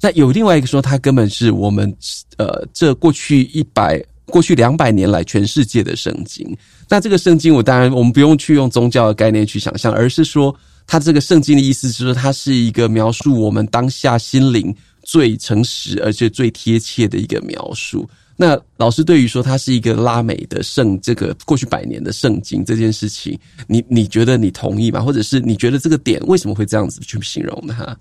[0.00, 1.90] 那有另外一个说它根本是我们
[2.36, 6.56] 呃这过去一百过去两百年来全世界的圣经。
[6.88, 10.54] 那这个圣经，我当然我们不用去用宗教的概念去想象，而是说。
[10.86, 18.10] 它这个圣经的意思是说，它是一个描述我们当下心灵最诚实而且最贴切的一个描述。
[18.42, 25.02] 那老师对于说它是一个拉美的圣，这个过去百年的圣经这件事情，你你觉得你同意吗？
[25.02, 27.94] 或者是你觉得这个点为什么会这样子去形容它？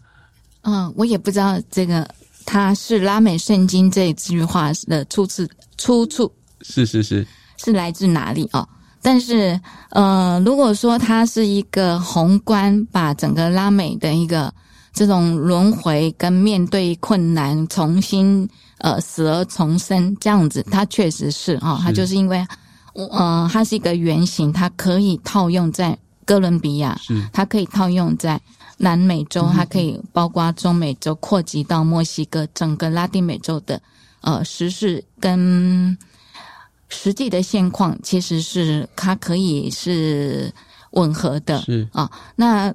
[0.61, 2.07] 嗯，我也不知道这个
[2.45, 5.45] 它是拉美圣经这句话的出自
[5.77, 8.65] 出处是是是是来自哪里哦？
[9.01, 14.53] 但是，呃，如果说它是一个宏观，把整个拉美的一个
[14.93, 18.49] 这种轮回跟面对困难、重新
[18.79, 22.45] 呃死而重生这样子，它确实是啊、哦，它就是因为，
[22.93, 28.39] 呃，它是一个原型，它可以套用在哥伦比亚，是它可以套用在
[28.77, 33.81] 南美洲，它可以包括中美洲，扩及到墨西哥，整个拉丁美洲的
[34.21, 35.97] 呃时事跟。
[36.91, 40.51] 实际的现况其实是它可以是
[40.93, 42.09] 吻合的，是啊。
[42.35, 42.73] 那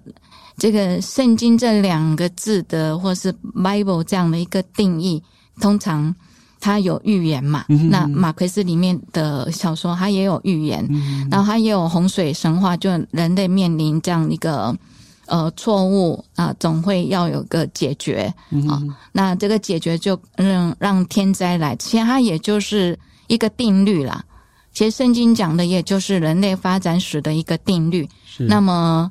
[0.57, 5.23] 这个圣经这两个字的，或是 Bible 这样的一个定义，
[5.61, 6.15] 通常
[6.61, 7.65] 它有预言嘛。
[7.69, 14.77] 嗯、那马奎斯里面的小说，它也有预言，嗯、然后它也有洪水神话，就人类面临这样一个
[15.27, 18.33] 呃错误啊，总会要有个解决、
[18.69, 18.83] 啊。
[19.13, 22.99] 那这个解决就让让天灾来，其实它也就是。
[23.27, 24.23] 一个定律啦，
[24.75, 28.07] 其实圣经讲的也就是人类发展史的一个定律。
[28.27, 29.11] 是那么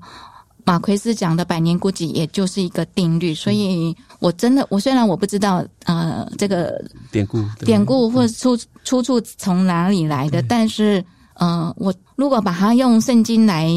[0.64, 3.34] 马奎斯讲的百年孤寂也就是一个定律。
[3.34, 11.04] 所以我真的，我虽然我不知道呃这个典故典故或者出出处从哪里来的，但是
[11.36, 13.68] 呃我如果把它用圣经来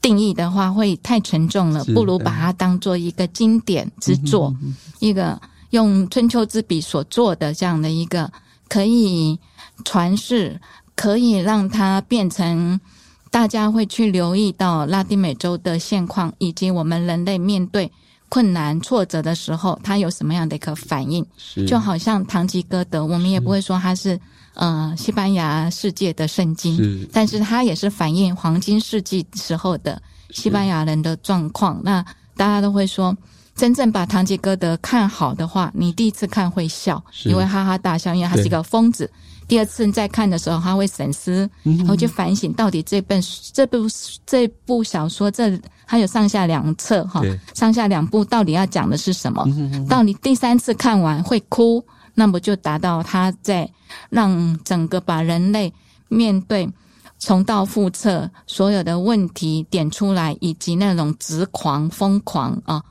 [0.00, 5.40] 定义的话，会太沉重了，不如把它当做一个经典之作，嗯、一个
[5.70, 8.30] 用春秋之笔所做的这样的一个
[8.68, 9.38] 可以。
[9.84, 10.60] 传世
[10.94, 12.78] 可以让它变成
[13.32, 17.90] 大家会去留意到拉丁美洲的现况，以及我们人类面对
[18.28, 21.26] 困难挫折的时候，它有什么样的一个反应？
[21.66, 24.20] 就好像《堂吉诃德》，我们也不会说他是，是
[24.52, 31.80] 呃西班牙世界的圣经，是但是它也是反映黄金世纪时候的西班牙人的状况。
[31.82, 32.04] 那
[32.36, 33.16] 大家都会说，
[33.56, 39.10] 真正把《堂吉诃德》看好的话，你第一次看会笑，是你会哈哈大笑，因为他是一个疯子。
[39.52, 43.86] 第二次再看的时候，他会审思，然后去反省到底这本这部
[44.24, 47.20] 这部小说这还有上下两册哈，
[47.52, 49.44] 上下两部到底要讲的是什么？
[49.90, 51.84] 到你第三次看完会哭，
[52.14, 53.70] 那么就达到他在
[54.08, 55.70] 让整个把人类
[56.08, 56.66] 面对
[57.18, 62.82] 重蹈覆辙，所有的问题点出来，以及那种执狂、疯狂啊，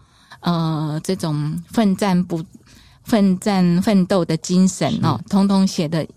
[0.42, 2.40] 呃，这种奋战不
[3.04, 6.08] 奋战奋斗的精神哦，通通写得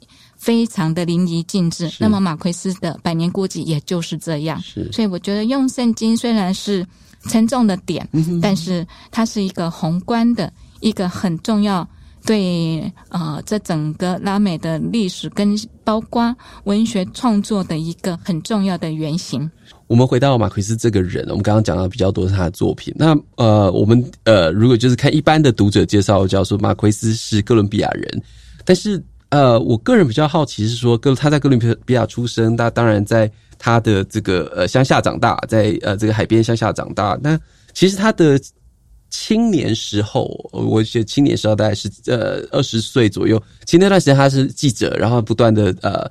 [0.44, 1.90] 非常的淋漓尽致。
[1.98, 4.60] 那么马奎斯的《百年孤寂》也就是这样。
[4.60, 6.86] 是，所以我觉得用圣经虽然是
[7.30, 8.06] 沉重的点，
[8.42, 11.88] 但是它是一个宏观的一个很重要。
[12.26, 19.50] 对，呃，这整个拉美的历史跟包括文学创作的一个很重要的原型。
[19.86, 22.94] 我们回到马奎斯这个人，我们刚刚讲到比较多是他的作品。
[22.96, 28.22] 那呃，我们呃，如果就是看一般的读者介绍，叫说马奎斯是哥伦比亚人，
[28.64, 29.02] 但是
[29.34, 37.18] 呃，我个人比较好奇是说，哥他在哥伦比亚出生，那当然在他的这个呃乡下长大，在呃这个海边乡下长大。
[37.20, 37.38] 那
[37.72, 38.38] 其实他的。
[39.16, 43.40] 青年时候，我觉得青年时候大概是呃二十岁左右。
[43.64, 46.10] 其实那段时间他是记者，然后不断的呃，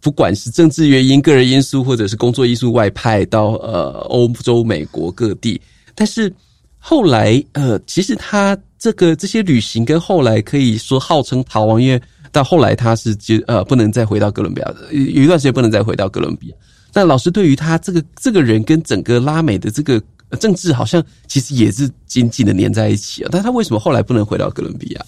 [0.00, 5.60] 不管是政治原因、个人因素，或者是工作因素外派到呃欧洲、美国各地。
[5.94, 6.32] 但是
[6.76, 12.02] 后来呃，其实他这个这些旅行跟后来可以说号称逃亡，因为
[12.32, 16.56] 到后来他是就呃不能再回到哥伦比亚的，有一段时间不能再回到哥伦比亚。
[16.92, 20.02] 那老师对于他这个这个人跟整个拉美的这个。
[20.38, 25.04] 政治好像其实也是紧紧的连在一起啊，但他为什么后来不能回到哥伦比亚？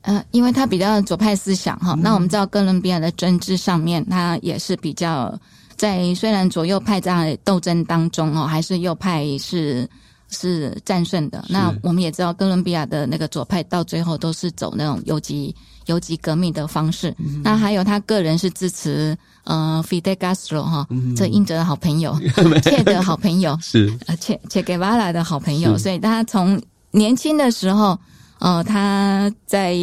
[0.00, 1.94] 呃，因为他比较左派思想哈。
[2.00, 5.38] 那我们知道哥伦比亚的政治上面，他也是比较
[5.76, 9.86] 在虽然左右派在斗争当中哦，还是右派是
[10.30, 11.44] 是战胜的。
[11.48, 15.54] 那我们也知道哥伦比亚的那个左派到最后都是走那种游击
[15.86, 17.14] 游击革命的方式。
[17.42, 19.16] 那还有他个人是支持。
[19.44, 22.14] 呃，Fidel Castro 哈，这英哲的好朋友，
[22.62, 23.92] 切的好朋友 是。
[24.06, 27.98] 呃切切格瓦拉的好朋友，所以他从年轻的时候，
[28.38, 29.74] 呃，他在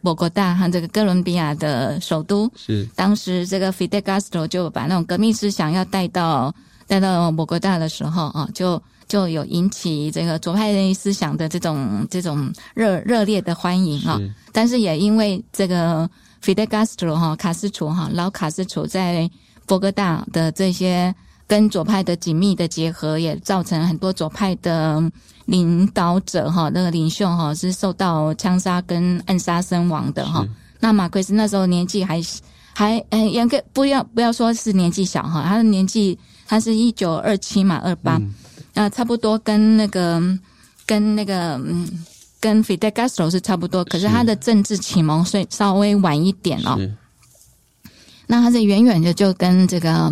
[0.00, 2.88] 波哥大和这个哥伦比亚的首都，是。
[2.94, 6.54] 当时这个 Fidel Castro 就把那种革命思想要带到
[6.86, 8.80] 带到波哥大的时候啊，就
[9.10, 14.18] 就有引起这个左派思想的这种这种热热烈的欢迎啊，
[14.52, 16.08] 但是也因为这个。
[16.42, 19.30] Fidel Castro 哈，卡斯楚哈，老卡斯楚在
[19.66, 21.14] 波哥大的这些
[21.46, 25.02] 跟左派的紧密的结合，也造成很多左派的
[25.44, 30.42] 领导者哈，那个领袖哈是受到枪杀跟暗杀身亡的哈。
[30.78, 32.22] 那马奎斯那时候年纪还
[32.72, 38.18] 还嗯，严格不要不要说是年纪小哈，他的年纪他是一九二七嘛，二八，
[38.74, 40.22] 那差不多跟那个
[40.86, 41.88] 跟那个嗯。
[42.42, 46.74] 跟 Fidel Castro 是差不多，可是他的政治启蒙所以稍微晚一点哦。
[48.28, 50.10] 那他是远远的就跟这个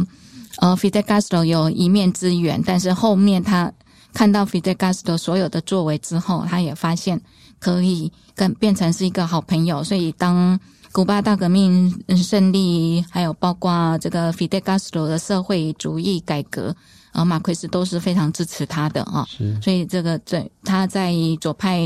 [0.59, 3.73] 呃 Fidel Castro 有一面之缘，但是后面他
[4.13, 7.19] 看到 Fidel Castro 所有的作为之后，他也发现
[7.59, 9.83] 可以跟变成是一个好朋友。
[9.83, 10.61] 所以当
[10.93, 16.77] 古巴大革命胜利，还有包括这个 Fidel Castro 的社会主义改革。
[17.13, 19.27] 啊，马奎斯都是非常支持他的啊，
[19.63, 21.81] 所以这个在他在左派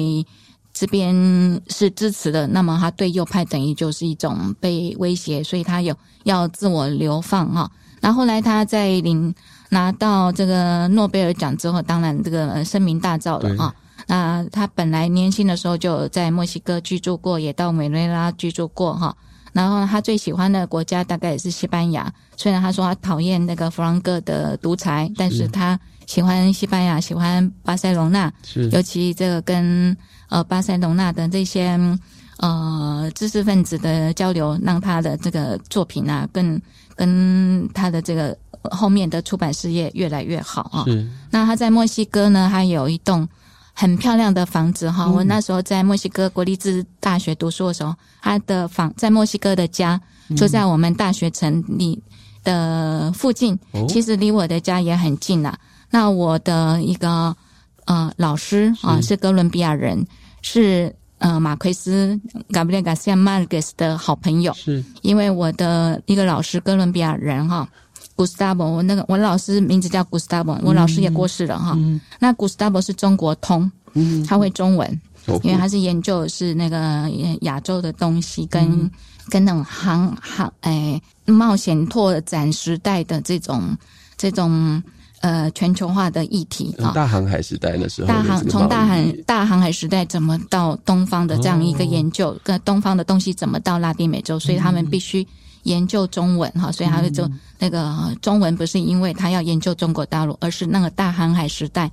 [0.72, 1.14] 这边
[1.68, 7.70] 是支持的，那么他对右派等于就是一种被威胁，所以他有要自我流放哈。
[8.00, 9.35] 那后来他在领
[9.68, 13.74] 拿到这个诺贝尔奖之后，当然这个声名大噪了啊。
[14.08, 19.16] 那他本来年轻的时候就在墨西哥居住过，也到委内瑞拉居住过哈。
[19.52, 29.96] 然后他最喜欢的国家大概也是西班牙，虽然他说他讨厌那个弗朗哥的独裁，但是他喜欢西班牙，喜欢巴塞隆纳，是尤其这个跟
[30.28, 31.78] 呃巴塞隆纳的这些
[32.38, 36.60] 呃知识分子的交流，让他的这个作品啊，更
[36.96, 38.36] 跟他的这个
[38.70, 40.84] 后面的出版事业越来越好啊。
[40.86, 43.28] 是那他在墨西哥呢，他有一栋。
[43.82, 50.00] 很漂亮的房子哈，我那时候在墨西哥国立自治大学读书的时候，他的房在墨西哥的家
[50.36, 52.00] 就在我们大学城里
[52.44, 55.52] 的附近，其实离我的家也很近呐。
[55.90, 57.34] 那我的一个
[57.86, 59.16] 呃老师啊是。
[59.16, 60.06] 哥伦比亚人，
[60.42, 62.16] 是呃马奎斯
[62.50, 64.84] Gabriel Garcia Marquez 的好朋友，是。
[65.00, 67.68] 因为我的一个老师哥伦比亚人哈。
[68.16, 71.72] Gustavo，我那个我老师名字叫 Gustavo，我老师也过世了哈。
[71.77, 74.88] 嗯、那 Gustavo 是中国通，嗯、他会中文，
[75.27, 77.10] 嗯、因为他是研究是那个
[77.40, 78.90] 亚洲的东西，跟、嗯、
[79.29, 83.77] 跟那种航航哎冒险拓展时代的这种
[84.17, 84.83] 这种
[85.21, 86.92] 呃全球化的议题啊。
[86.94, 95.27] 大航海时代的时候，大航从大航大航海时代怎么到东方的这样一个研究，哦、跟东方的东西怎么到拉丁美洲，所以他们必须。
[95.63, 101.90] 研究中文哈，所以他会做那个中文，不是因为他要研究中国大陆，而是那个大航海时代，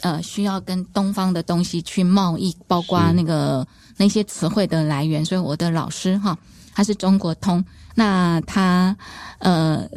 [0.00, 5.24] 呃，需要跟东方的东西去贸易，包括那个那些词汇的来源。
[5.24, 6.36] 所以我的老师哈，
[6.74, 8.96] 他是中国通，那他
[9.38, 9.88] 呃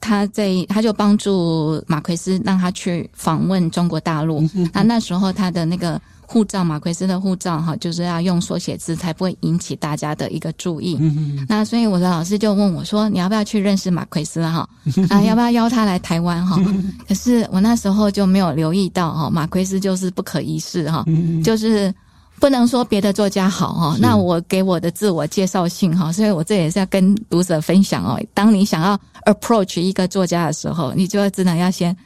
[0.00, 4.48] 他在他就帮助马奎斯让他去访问中国大陆。
[4.72, 6.00] 那那时候他的那个
[6.32, 10.96] 护照，马奎斯的护照哈，就是要用缩写字才不会引起大家的一个注意。
[11.00, 14.66] 嗯嗯那所以我的老师就问我说：“你要不要去认识马奎斯哈？
[15.10, 16.58] 啊，要不要邀他来台湾哈？”
[17.06, 21.04] 可是我那时候就没有留意到哈，马奎斯就是不可一世哈，
[21.44, 21.92] 就是。
[22.40, 28.20] 不能说别的作家好哈，那我给我的自我介绍信哈，所以我这也是要跟读者分享哦。
[28.34, 31.96] 当你想要 approach 一个作家的时候，你就只能要先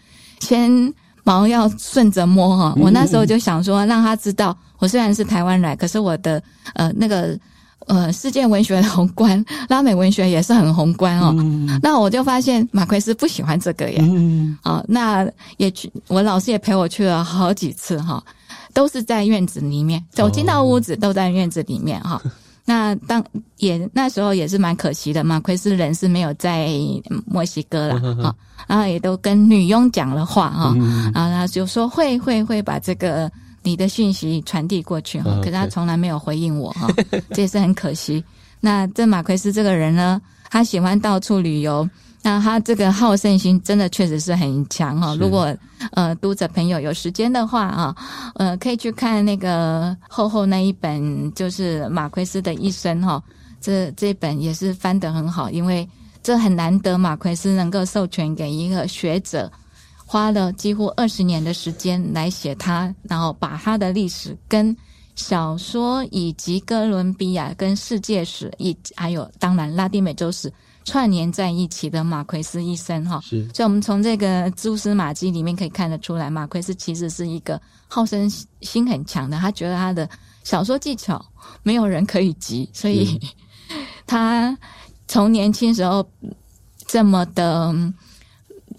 [0.41, 0.93] 先
[1.27, 2.73] 毛要顺着摸哈。
[2.77, 6.43] 我那时候就想说，让他知道我虽然是台湾来，可是我的
[6.75, 7.39] 呃那个
[7.87, 11.35] 呃世界文学的宏观，拉美文学也是很宏观哦。
[11.83, 14.01] 那我就发现马奎斯不喜欢这个耶，
[14.63, 18.23] 啊，那也去我老师也陪我去了好几次哈。
[18.73, 22.21] 都是在院子里面，走进到屋子都在院子里面哈。
[22.69, 22.73] Oh.
[22.75, 23.25] 那当
[23.59, 26.69] 也那时候也是蛮可惜的嘛，马奎斯人是没有在
[27.25, 28.35] 墨西哥了哈。
[28.67, 30.75] 然后也都跟女佣讲了话哈，
[31.15, 33.31] 然后他就说会会会把这个
[33.63, 35.31] 你的讯息传递过去哈。
[35.39, 36.89] 可是他从来没有回应我哈，
[37.31, 38.25] 这也是很可惜。
[38.61, 41.89] 那这马奎斯这个人呢，他喜欢到处旅游。
[42.27, 45.15] 那他这个好胜心真的确实是很强哈。
[45.15, 45.57] 如果
[45.93, 47.95] 呃读者朋友有时间的话啊，
[48.35, 53.23] 呃可以去看那个厚厚那一本，就是马奎斯的一生哈。
[53.61, 55.89] 这这本也是翻得很好，因为
[56.21, 59.49] 这很难得，马奎斯能够授权给一个学者，
[60.05, 64.77] 花了几乎二十年的时间来写他，然后把他的历史跟
[65.15, 70.53] 小说以及哥伦比亚跟世界史，以还有当然拉丁美洲史。
[70.87, 78.31] 串联在一起的马奎斯一生哈，是，所以我们从这个蛛丝马迹里面可以看得出来，马奎斯其实是一个好胜
[78.61, 79.37] 心很强的。
[79.37, 80.09] 他觉得他的
[80.45, 81.23] 小说技巧
[81.65, 83.21] 没有人可以及，所以
[84.07, 84.57] 他
[85.09, 86.09] 从年轻时候
[86.87, 87.75] 这么的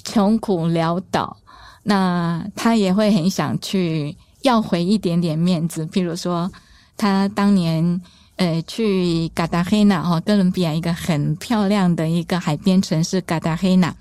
[0.06, 1.36] 穷苦潦倒，
[1.84, 5.86] 那他也会很想去要回一点点面子。
[5.88, 6.50] 譬如说，
[6.96, 8.02] 他当年。
[8.38, 13.94] 呃，去嘎达黑纳哈，哥伦比亚一个很漂亮的一个海边城市嘎达黑纳，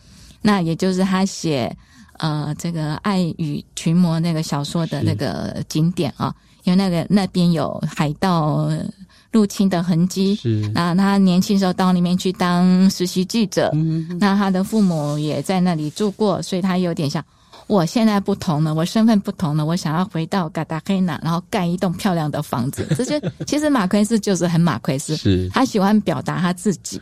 [0.43, 1.75] 那也就是他写
[2.19, 6.35] 呃这个《爱与群魔》那个小说的那个景点啊，
[6.65, 8.69] 因为那个那边有海盗
[9.33, 10.35] 入侵的痕迹。
[10.35, 17.25] 是，那他年轻时候到那边去当实习记者，嗯，那他的父母也在那里住过，所以他有点像。
[17.67, 22.87] 我现在不同了，我身份不同了，我想要回到嘎达黑纳，然后盖一栋漂亮的房子。
[22.97, 27.01] 这些其实马奎斯就是很马奎斯，是他喜欢表达他自己，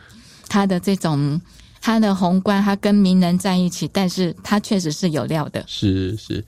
[0.49, 1.39] 他的这种
[1.79, 5.63] 他的宏观，他跟名人在一起，但是他确实是有料的。
[5.67, 6.43] 是是，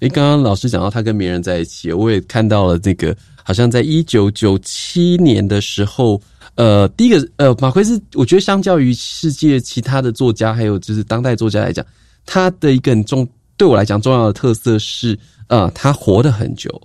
[0.00, 6.20] 诶，刚刚老师讲到他跟名人在一起，我也看到了这个，好像在一九九七年的时候，
[6.56, 11.86] 呃，第一个呃，马奎斯，我觉得相较于世界其他的作家，还有就是当代作家来讲，
[12.26, 13.28] 他的一个很重。
[13.60, 16.80] 对我来讲，重要的特色是，呃，他活得很久。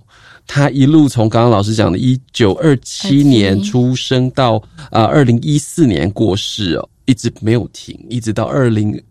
[0.46, 9.02] 他一路从刚刚老师讲的，一九二七年出生到啊二零一四年过世哦，一直没有停，一直到二零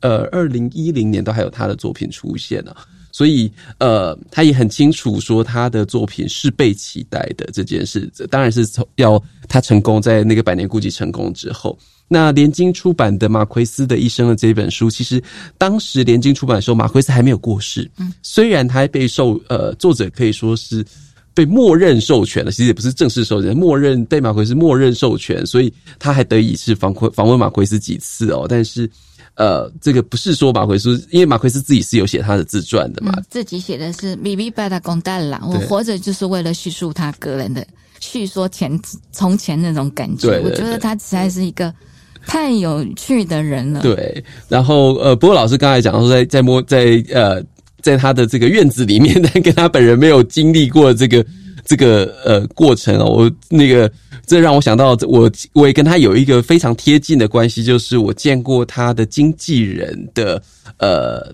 [0.00, 2.76] 呃二零一零年都还有他的作品出现呢。
[3.10, 8.12] 所以，呃，他也很清楚说他的作品是被期待的这件事。
[8.30, 9.18] 当然是从要
[9.48, 11.78] 他成功，在那个百年孤寂成功之后。
[12.06, 15.20] 那联经出版的马奎斯的一生的这本书，其实
[15.56, 17.90] 当时联经出版的时候，马奎斯还没有过世。
[17.96, 20.84] 嗯，虽然他还被授呃作者可以说是
[21.32, 28.46] 被默认授权了，其实也不是正式授权，默认被马奎斯默认授权，所以他还得以是访访问马奎斯几次哦。
[28.46, 28.88] 但是
[29.34, 37.66] 呃，这个不是说马奎斯，因为马奎斯自己是有写他的自传的嘛，嗯、自己写的是《米米巴达贡达朗》，我活着就是为了叙述他个人的
[37.98, 38.78] 叙说前
[39.10, 40.38] 从前那种感觉。
[40.44, 41.74] 我觉得他实在是一个。
[42.26, 43.80] 太有趣的人了。
[43.80, 47.42] 对，然后呃，不过老师刚才讲说，在在摸在呃，
[47.80, 51.24] 在他的这个院子里面，但跟他本人没有经历过这个
[51.64, 53.04] 这个呃过程哦。
[53.04, 53.90] 我那个
[54.26, 60.42] 这让我想到，我我也跟他有一个非常贴近的关系，就是我见过他的经纪人的
[60.78, 61.32] 呃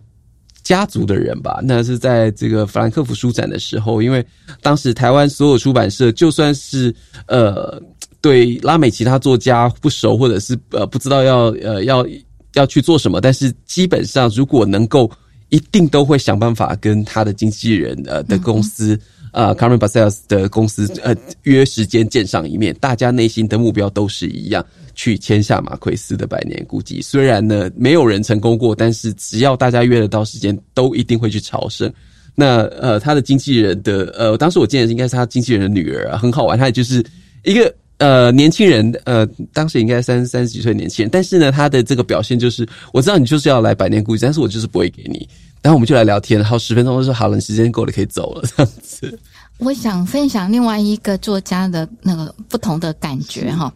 [0.62, 1.61] 家族的人吧。
[1.62, 4.24] 那是在这个法兰克福书展的时候，因为
[4.61, 6.95] 当时台湾所有出版社，就算是
[7.26, 7.80] 呃。
[8.21, 12.07] 对拉美其他作家不熟，或者是呃不知道要呃要
[12.55, 15.11] 要去做什么，但是基本上如果能够，
[15.49, 18.99] 一定都会想办法跟他的经纪人呃的公司
[19.33, 22.77] 啊，Carmen Balcells 的公司呃约时间见上一面。
[22.81, 24.64] 大家内心的目标都是一样，
[24.95, 27.03] 去签下马奎斯的百年孤寂。
[27.03, 31.91] 虽然呢没有人成功过，但是只要大家约得到时间，都一定会去朝圣。
[32.35, 37.03] 那呃他的经纪人的呃当时我见的应该是他经纪人的女儿啊，很好玩，他也就是
[37.45, 37.75] 一个。
[38.01, 45.29] 呃年轻人，呃当时应该三三十几岁年轻人，但是呢，他的这个表现就是，我知道你就是要来百年孤寂，但是我就是不会给你。
[45.63, 49.19] 然后我们就来聊天，然后十分钟就说好了，时间够了，可以走了这样子。
[49.59, 53.71] 我想分享另外一个作家的那个不同的感觉哈，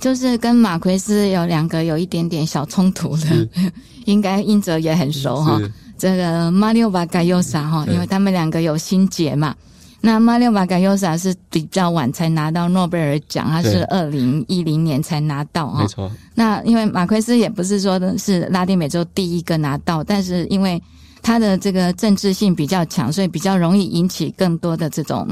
[0.00, 3.48] 就是跟马奎斯有两个有一点点小冲突的，
[4.06, 5.60] 应该英哲也很熟哈。
[5.96, 9.54] 这个马里奥瓦盖尤萨哈，因为他们两个有心结嘛。
[10.00, 15.82] 那马里奥瓦盖尤萨是比较晚才拿到诺贝尔奖，他是二零一零年才拿到哈。
[15.82, 16.10] 没错。
[16.34, 20.80] 那因为马奎斯也不是说的是拉丁美洲第一个拿到，但是因为
[21.20, 25.26] 他的这个政治性比较强，所以比较容易引起更多的这种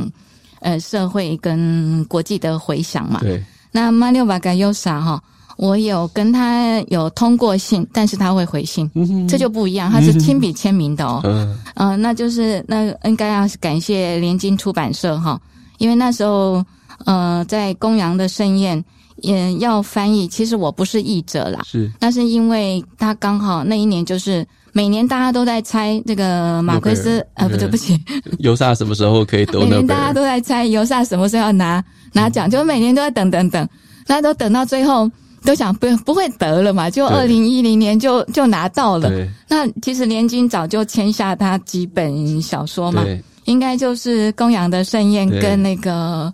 [0.61, 3.21] 呃社会跟国际的回响嘛。
[3.21, 3.43] 对。
[3.71, 5.23] 那马里奥瓦盖尤萨哈，
[5.57, 11.21] 我有跟他有通过信，但是他会回信，嗯、这就不一样，他是亲笔签名的哦。
[11.25, 11.59] 嗯。
[11.75, 15.41] 呃，那就是那应该要感谢联经出版社哈，
[15.79, 16.65] 因为那时候
[17.05, 18.83] 呃在公羊的盛宴
[19.17, 24.47] 也要翻译，其实我不是译者啦，是，那是因为他刚好那一年就是。
[24.73, 27.99] 每年大家都在猜这个马奎斯，呃，不对不起，
[28.41, 29.59] 尤萨什么时候可以得？
[29.61, 31.83] 每年大家都在猜尤萨什么时候要拿
[32.13, 33.67] 拿奖，就每年都在等等等，
[34.07, 35.11] 那都等到最后
[35.47, 39.11] 都想不不会得了嘛，就二零一零年就就拿到了。
[39.49, 43.03] 那其实联经早就签下他几本小说嘛，
[43.45, 46.31] 应该就是《公羊的盛宴》跟那个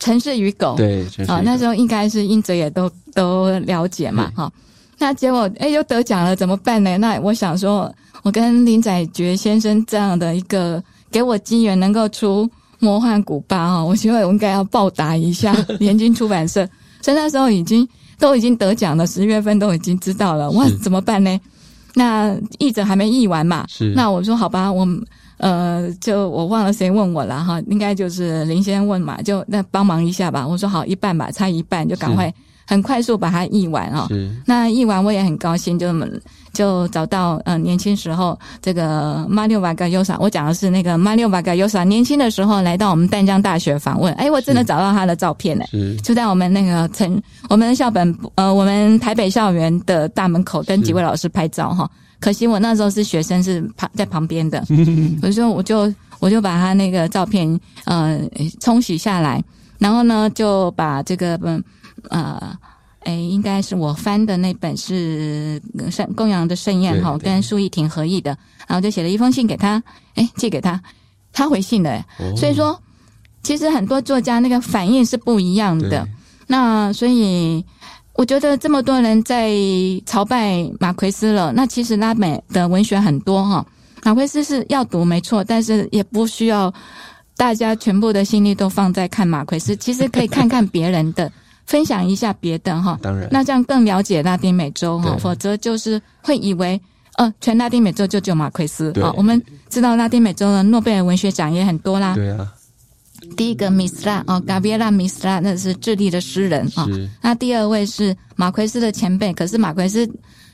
[0.04, 0.74] 《城市与狗》。
[0.76, 4.52] 对，啊，那时候应该是英哲也都都了解嘛，哈。
[4.98, 6.98] 那结果，哎，又得奖了，怎么办呢？
[6.98, 7.94] 那我想说，
[8.24, 10.82] 我跟林宰爵先生这样的一个
[11.12, 12.44] 给我机缘，能够出
[12.80, 16.68] 《魔幻古巴》哈，我觉得我应该要报答一下 联经出版社。
[17.00, 17.88] 所以那时候已经
[18.18, 21.40] 都已经得奖了，十月份都已经知道了，哇，怎么办呢？
[21.94, 23.64] 那译者还没译完嘛？
[23.68, 23.92] 是。
[23.94, 24.86] 那我说好吧，我
[25.38, 30.46] 呃，就我忘了谁问我了哈，应该就是林先生问嘛，就那帮忙一下吧。
[30.46, 32.32] 我说好，一半吧，差一半就赶快。
[32.70, 34.06] 很快速把它译完啊、哦！
[34.10, 35.90] 是那译完我也很高兴，就
[36.58, 45.64] 就找到呃年轻时候这个马里奥瓦盖尤萨，我讲的是那个马里奥瓦盖尤萨年轻的时候来到我们淡江大学访问，哎，我真的找到他的照片呢，
[46.02, 51.88] 就在我们那个城我们的校本呃我们台北校园的大门口跟几位老师拍照哈，
[52.18, 54.64] 可惜我那时候是学生是旁在旁边的，
[55.22, 57.48] 我 说我就我就把他那个照片
[57.84, 58.18] 呃
[58.60, 59.40] 冲洗下来，
[59.78, 61.62] 然后呢就把这个嗯。
[62.10, 62.40] 呃，
[63.08, 65.58] 诶，应该是我翻的那本是
[65.90, 68.36] 《盛供养的盛宴》哈，跟苏翊婷合译的，
[68.66, 69.82] 然后就写了一封信给他，
[70.16, 70.78] 诶，寄给他，
[71.32, 72.78] 他回信了，哦、所以说，
[73.42, 76.06] 其实很多作家那个反应是不一样的。
[76.46, 77.64] 那所以
[78.12, 79.54] 我觉得这么多人在
[80.04, 83.64] 朝拜马奎斯了，那其实拉美的文学很多哈，
[84.04, 86.70] 马奎斯是要读没错，但是也不需要
[87.38, 91.32] 大家全部的心力都放在看马奎斯，其实可以看看别人的。
[91.68, 96.80] 分享一下别的哈，当然，那这样更了解拉丁美洲哈，否则就是会以为
[97.16, 99.04] 呃，全拉丁美洲就只有马奎斯啊对。
[99.18, 102.14] 我们知道拉丁美洲的诺贝尔文学奖也很多啦。
[102.14, 102.50] 对啊，
[103.36, 106.86] 第一个米斯拉哦，加比拉米斯拉那是智利的诗人啊。
[106.86, 110.08] 是那第二位是马奎斯的前辈，可是马奎斯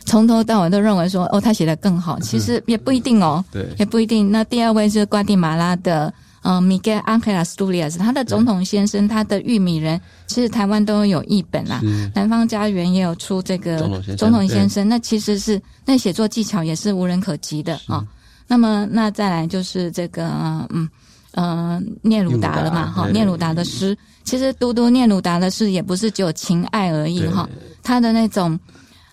[0.04, 4.32] 从头到尾都认为说哦，他写的更好，其实也不一定哦，对，也不一定。
[4.32, 6.12] 那第二位是瓜地马拉的。
[6.44, 11.80] 嗯，米格安克拉斯杜利亚斯，他的总统先生，他的玉米人，其实台湾都有译本啦。
[12.14, 13.78] 南方家园也有出这个
[14.18, 18.06] 总统先生，那其实是那写作技巧也是无人可及的啊。
[18.46, 20.28] 那么，那再来就是这个，
[20.68, 20.86] 嗯
[21.32, 27.48] 呃，聂鲁达了嘛，哈，聂鲁达的诗，其实读读聂鲁达的诗，也不是只有情爱而已哈，
[27.82, 28.58] 他的那种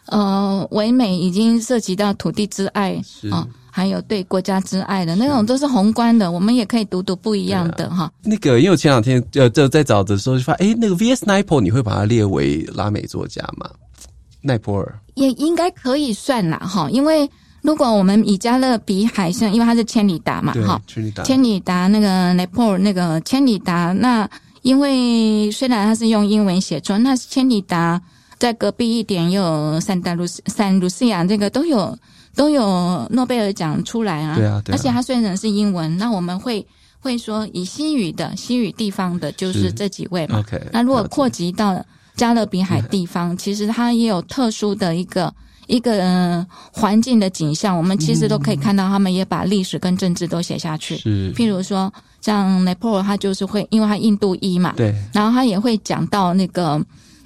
[0.08, 3.02] 呃唯美，已经涉及到土地之爱
[3.32, 3.48] 啊。
[3.72, 8.12] 还有对国家之爱的那种都是宏观的，我们也可以读读不一样的哈。
[8.22, 11.26] 那个，因为我前两天呃就在找的时候就发现，哎，那个 V.S.
[11.26, 13.70] Naipaul 你会把它列为拉美作家吗？
[14.42, 17.30] 奈波尔也应该可以算啦哈，因为
[17.62, 24.30] 如果我们以加勒比海上，因为它是千里达嘛哈，千里达，千里达那个奈波尔那个千里达，那
[24.64, 28.02] 因为虽然它是用英文写作，那千里达
[28.38, 31.98] 在隔壁一点又有圣达卢圣卢西亚这个都有。
[32.36, 34.36] 都有诺贝尔奖出来啊！
[34.36, 36.66] 对啊，对啊，而且它虽然是英文，那我们会
[37.00, 40.40] 会说以西语的西语地方的，就是这几位嘛。
[40.40, 41.84] OK，那如果扩及到
[42.16, 45.34] 加勒比海地方，其实它也有特殊的一个
[45.68, 50.98] 一个环境的景象，我们其实都可以看到，他们也把历史跟政治都写下去。
[50.98, 56.82] 是，譬如说像奈波尔，他就是会，因为他印度裔嘛，对，然后他也会讲到那个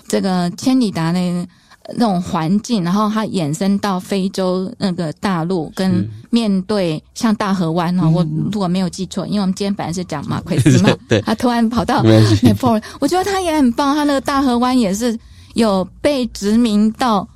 [0.08, 1.48] 这个千里达那个。
[1.94, 12.02] 那种环境，然后它衍生到非洲那个大陆，跟面对像大河湾哈，我如果没有记错，因为我们今天本来是讲马奎斯嘛， 对，他突然跑到
[13.00, 15.18] 我觉得他也很棒，他那个大河湾也是
[15.54, 17.28] 有被殖民到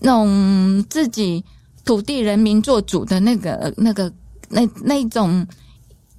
[0.00, 1.44] 那种自己
[1.84, 4.10] 土地人民做主的那个那个
[4.48, 5.46] 那那种。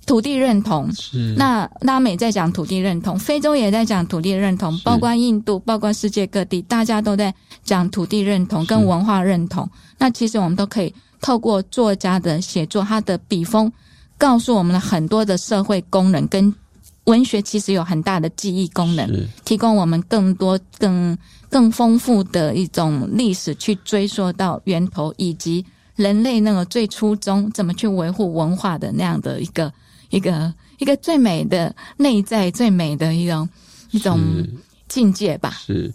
[0.06, 0.92] 土地认同。
[0.94, 7.34] 是，那拉美在讲土地认同，非洲也在讲土地认同，包括印度，包括世界各地，大家都在
[7.64, 9.70] 讲土地认同跟文化认同。
[9.98, 13.72] 那其实我们都可以透过作家的写作，他的笔锋，
[14.18, 16.54] 告诉我们了很多的社会功能跟
[17.06, 21.18] 文学其实有很大的记忆功能，提供我们更多更
[21.50, 29.72] 更丰富的一种历史去追溯到源头，以及人类那个最初衷怎么去维护文化的那样的一个。
[30.10, 33.50] 一个一个最美的内在，最美的一种
[33.90, 34.20] 一种
[34.88, 35.50] 境界吧。
[35.66, 35.92] 是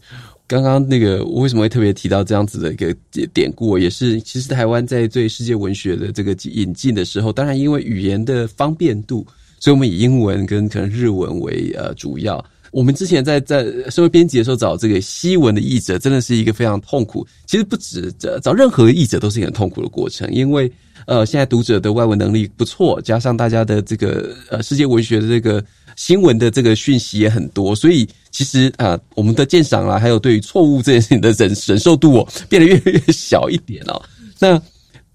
[0.48, 2.96] 刚刚那个，我为什么会特别提到这样子的一个
[3.34, 3.78] 典故？
[3.78, 9.26] 也是其实台湾在对世界文学的这个引进的时候，当然因为语言的方便度，
[9.60, 12.42] 所以我们以英文跟可能日文为呃主要。
[12.70, 17.26] 我们之前在在身为编辑的时候找这个西文的译者，真的是一个非常痛苦。
[17.46, 20.70] 其实不止找找任何译者都是一个很痛苦的过程，因为。
[21.06, 25.64] 呃，现在读者的外文能力不错，加上大家的这个呃世界文学的这个
[25.96, 28.06] 新闻的这个讯息也很多，所以
[28.38, 34.00] 其实啊、我们的鉴赏啦，还有对于错误这件事情的忍 忍受度哦，变得越来越小一点哦。
[34.38, 34.62] 那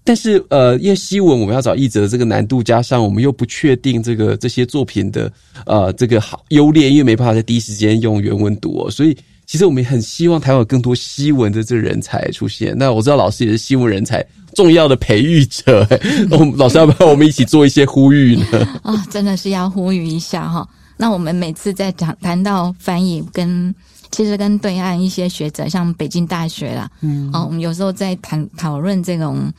[0.04, 5.32] 但是呃，因为西文我们要找译者的这个难度，加上我们又不确定这个这些作品的
[5.64, 9.16] 呃这个好优劣，因为没办法在第一时间用原文读哦，所以。
[9.46, 12.74] 其实我们也很希望台湾有更多西文的这个人才出现。
[12.78, 15.86] 那我知道老师也是西文人才重要的培育者，
[16.30, 18.46] 我们老师要不要我们一起做一些呼吁呢？
[18.82, 20.66] 啊、 真的是要呼吁一下哈。
[20.96, 23.74] 那我们每次在讲谈到翻译，跟
[24.10, 29.52] 其实跟对岸一些学者，像北京大学啦，嗯，哦，我们有时候在谈讨论这种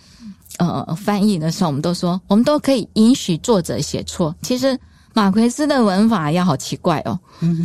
[0.59, 4.35] 呃翻译的时候，我们都说我们都可以允许作者写错。
[4.41, 4.77] 其实。
[5.17, 7.17] 马奎斯的文法也好奇怪哦，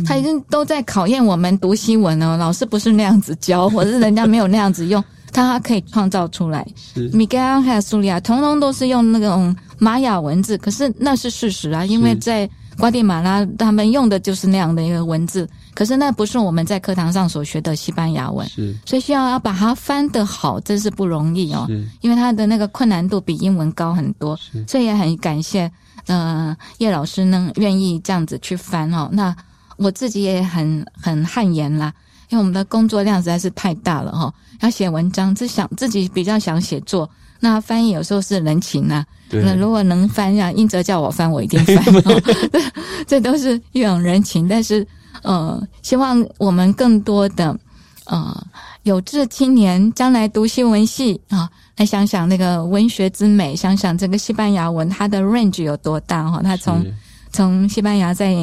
[0.05, 2.37] 他已经都在考验我们读西文了。
[2.37, 5.03] 老师不是那样子教， 或者是人家没有那样子用，
[5.33, 6.65] 他可以创造出来。
[7.11, 12.49] 米盖尔还有苏利亚，通通都是用那种玛雅文字，可是那是事实啊，因为在
[12.81, 18.75] 瓜地马拉他们用的就是那样的一个文字，可是那不是我们在课堂上所学的西班牙文，是。
[18.87, 21.67] 所以需要要把它翻得好，真是不容易哦，
[22.01, 24.35] 因为它的那个困难度比英文高很多，
[24.67, 25.71] 所以也很感谢。
[26.07, 29.35] 呃，叶老师呢，愿意这样子去翻哦，那
[29.77, 31.93] 我自己也很很汗颜啦，
[32.29, 37.07] 因为我们的工作量实在是太大了哈，要写文章，只想自己比较想写作，
[37.41, 39.03] 那翻译有时候是人情呐，
[39.43, 42.21] 那如果能翻呀，英哲叫我翻，我一定翻， 哦，
[43.05, 44.87] 这都是一种人情，但是
[45.23, 47.57] 呃，希望我们更多的
[48.05, 48.45] 呃
[48.83, 51.49] 有志青年将来读新闻系啊。
[51.77, 56.39] 来想想那个文学之美，想想这个西班牙文它的 range 有多大哈？
[56.43, 56.85] 它从
[57.31, 58.35] 从西班牙在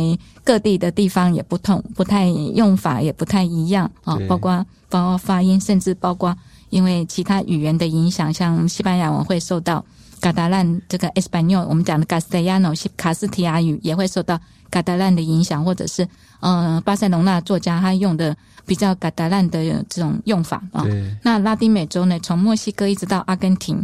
[0.43, 6.35] 各地的地方也不同，不太用法也不太一样啊，包括包括发音，甚至包括
[6.71, 9.85] 因为其他语言的影响，像西班牙文会受到
[10.21, 14.41] 嘎达兰这个 Español，我们讲的 Castellano 卡斯提亚语也会受到
[14.71, 16.07] 嘎达兰的影响，或者是
[16.41, 18.37] 呃巴塞隆纳作家他用的。
[18.67, 20.85] 比较嘎达兰的这种用法啊，
[21.23, 23.83] 那拉丁美洲呢，从墨西哥一直到阿根廷，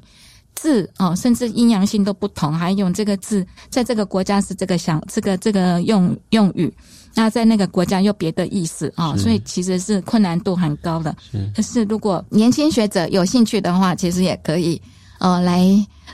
[0.55, 6.71] 字哦，甚至阴阳性都不同，还用这个字，在这个国家是这个想这个这个用用语，
[7.15, 11.15] 那在那个国家又别的意思啊，所以其实是困难度很高的。
[11.55, 14.81] 可是如果年轻学者有兴趣的话，其实也可以
[15.19, 15.65] 呃来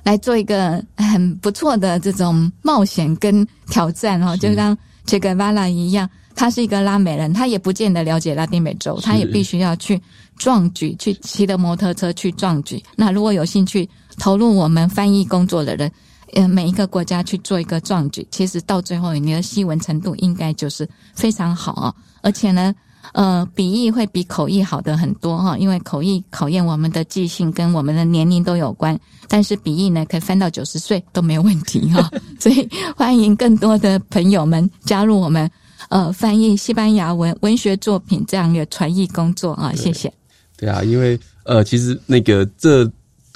[0.03, 4.77] 来做一个很不错的这种冒险跟挑战哦，就像
[5.07, 6.09] 切格瓦拉一样。
[6.37, 10.01] 他是一个拉美人，他也不见得了解拉丁美洲，他也必须要去
[10.39, 12.83] 壮举，去骑着摩托车去壮举。
[12.97, 13.87] 那如果有兴趣
[14.19, 15.91] 投入我们翻译工作的人，
[16.35, 21.95] 呃，每一个国家去做一个壮举，其实到最后你的西文程度应该就是非常好啊。
[22.23, 22.75] 而且呢，
[23.13, 32.11] 呃，笔译会比口译好的很多哈，因为口译考验我们的记性跟我们的年龄都有关，但是笔译呢可以翻到九十岁都没有问题哈。
[32.39, 35.51] 所以欢迎更多的朋友们加入我们。
[35.89, 40.13] 呃，翻译西班牙文文学作品这样的传译工作啊，谢谢。
[40.57, 42.85] 对啊，因为呃，其实那个这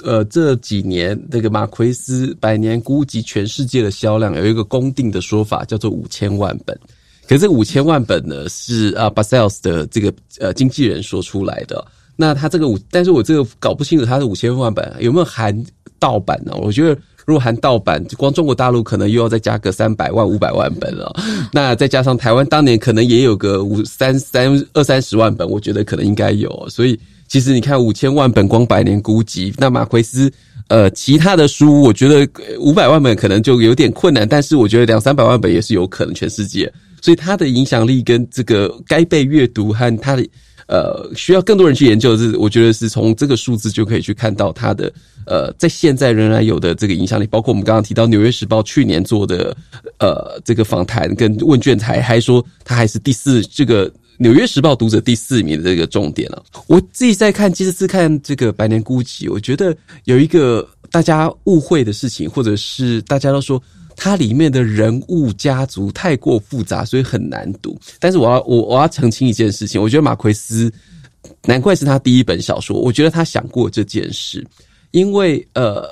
[0.03, 6.77] 呃这几年那个马奎斯《百年估计》全世界的销量有一个公定的说法，叫做五千万本。
[7.27, 11.85] 可是这五千万本呢，是啊巴塞尔斯的这个呃经纪人说出来的。
[12.15, 15.55] 那他这个五，但是我这个搞不清楚他的五千万本有没有含
[15.99, 16.53] 盗版呢？
[16.61, 16.99] 我觉得。
[17.27, 21.11] 如果含盗版，光中国大陆可能又要再加个三百万、五百万本了。
[21.51, 26.67] 那再加上台湾当年可能也有个五三三二三十万本，我觉得可能应该有。
[26.69, 26.95] 所以
[27.27, 30.31] 其实你看五千万本光百年孤寂，那马奎斯
[30.67, 32.27] 呃其他的书，我觉得
[32.59, 36.71] 五百万本可能就有点困难，但是我觉得两三百万本也是有可能全世界，
[37.01, 40.27] 所以他的影响力跟这个该被阅读和他的。
[40.67, 44.91] 呃，需要更多人去研究，是我觉得是从这个数字就可以去看到他的
[45.27, 47.27] 呃，在现在仍然有的这个影响力。
[47.27, 49.55] 包括我们刚刚提到《纽约时报》去年做的
[49.99, 53.87] 呃这个访谈跟问卷台，还说他还是第四，这个
[54.17, 56.43] 《纽约时报》读者第四名的这个重点了。
[56.67, 63.61] 我自己在看，其实是看这个《百年孤寂》，我觉得有一个大家误会的事情，或者是大家都说。
[63.97, 67.79] 它里面的人物家族太过复杂，所以很难读。
[67.97, 70.69] 但是我要我我要澄清一件事情，我觉得马奎斯
[71.45, 74.45] 难怪是他第一本小说，我觉得他想过这件事，
[74.91, 75.89] 因为呃，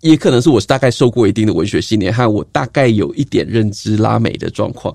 [0.00, 4.94] 也可能是我大概受过一定的文学训练，还有我大概有一点认知拉美的状况。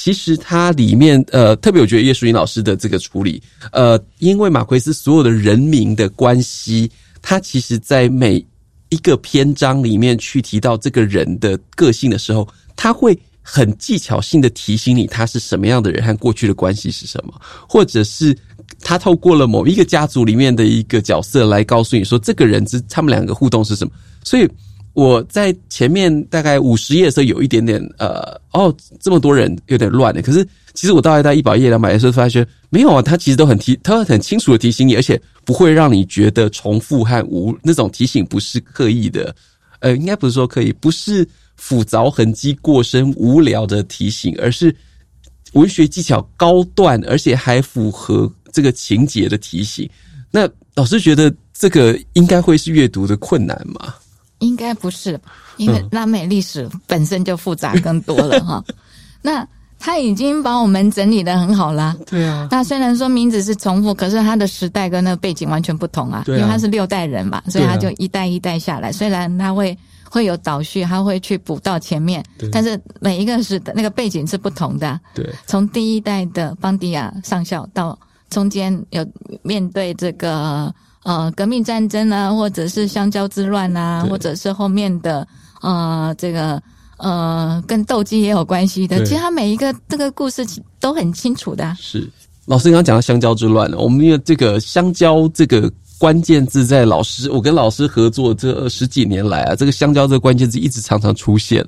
[0.00, 3.42] 其实它里面呃，特别我觉得叶淑英老师的这个处理，
[3.72, 6.90] 呃，因为马奎斯所有的人名的关系，
[7.20, 8.44] 他其实在每。
[8.92, 12.42] 一个篇章里面去提到这个人的个性的时候，
[12.74, 18.36] 他会很技巧性的提醒你他是什么样的人和过去的关系是什么，或者是
[18.80, 23.92] 他透过了某一个家族里面的一个角色来告诉你说这个人之他们两个互动是什么，
[24.24, 24.48] 所以。
[24.92, 30.20] 我在前面大概五十页的时候有一点点呃哦，这么多人有点乱的。
[30.20, 39.34] 可是其实我大概在一百页两百页的时候发现没有啊，他其实都很提，他很清楚的提醒你，而且不会让你觉得重复和无那种提醒不是刻意的，
[39.78, 41.26] 呃，应该不是说刻意，不是
[41.56, 44.74] 复杂痕迹过深无聊的提醒，而是
[45.52, 49.88] 文学技巧高段，而且还符合这个情节的提醒。
[50.30, 53.94] 那老师觉得这个应该会是阅读的困难吗？
[54.40, 55.18] 应该不是，
[55.56, 58.62] 因为拉美历史本身就复杂更多了哈。
[59.22, 59.46] 那
[59.78, 61.96] 他已经把我们整理的很好啦。
[62.06, 62.48] 对啊。
[62.50, 66.24] 那虽然说名字是重复，可是他的时代跟那个背景完全不同啊。
[66.26, 68.92] 因为他是六代人嘛，所以他就一代一代下来。
[68.92, 69.76] 虽然他会
[70.10, 72.22] 会有倒叙，他会去补到前面，
[72.52, 75.00] 但是每一个是那个背景是不同的。
[75.14, 75.28] 对。
[75.46, 79.06] 从第一代的邦迪亚上校到中间有
[79.42, 80.74] 面对这个。
[81.04, 85.26] 呃，革命战争啊，或者是香蕉之乱啊，或者是后面的
[85.62, 86.62] 呃，这个
[86.98, 89.02] 呃，跟斗鸡也有关系的。
[89.04, 90.46] 其实他每一个这个故事
[90.78, 91.76] 都很清楚的啊。
[91.80, 92.06] 是
[92.44, 101.66] 老师刚刚讲到香蕉之乱了，我们因为这个香蕉这个关键字，在老师我跟老师合作这十几年来啊，这个香蕉这个关键字一直常常出现。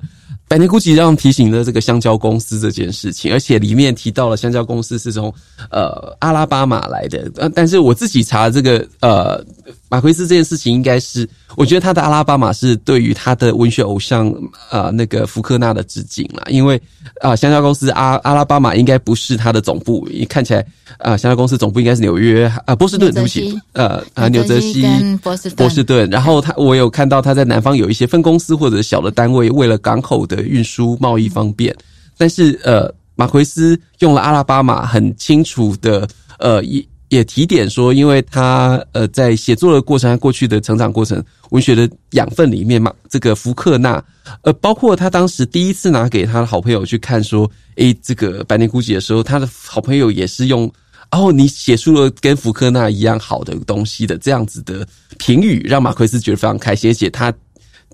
[0.52, 5.32] 百年孤寂让提醒了这个香蕉公司这件事情，而且里面提到了香蕉公司是从
[5.70, 9.42] 呃阿拉巴马来的，呃，但是我自己查这个呃
[9.88, 14.28] 马奎斯这件事情，应该是我觉得他的阿拉巴马是对于他的文学偶像
[14.68, 16.76] 啊、呃、那个福克纳的致敬啦，因为
[17.20, 20.60] 啊、呃、香蕉公司阿阿拉巴马应该不是他的总部，看起来
[20.98, 24.84] 啊、呃、香蕉公司总部应该是纽约啊、呃、波士顿，对不起，呃啊纽泽西
[25.22, 30.42] 波士波士顿，然后他我有看到他在南方有一些分公司或者小的单位，为了港口的。
[30.42, 31.74] 运输贸易方便，
[32.18, 36.06] 但是呃，马奎斯用了阿拉巴马，很清楚的
[36.38, 44.02] 呃，也也提点说，因为他呃在写作的过程，过去的成长过程，文学的养分里面嘛，这个福克纳，
[44.40, 50.72] 呃，包括他当时第一次拿给他的好朋友去看，说，诶，这个百年孤寂的时候，他的好朋友也是用，
[51.10, 54.88] 哦，你写出了跟福克纳一样好的东西的这样子的
[55.18, 57.32] 评语，让马奎斯觉得非常开心，而且他。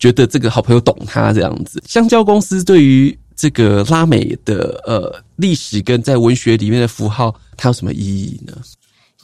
[0.01, 8.53] 觉得这个好朋友懂他这样子，香蕉公司对于这个拉美的呃历史跟在文学里面的符号，它有什么意义呢？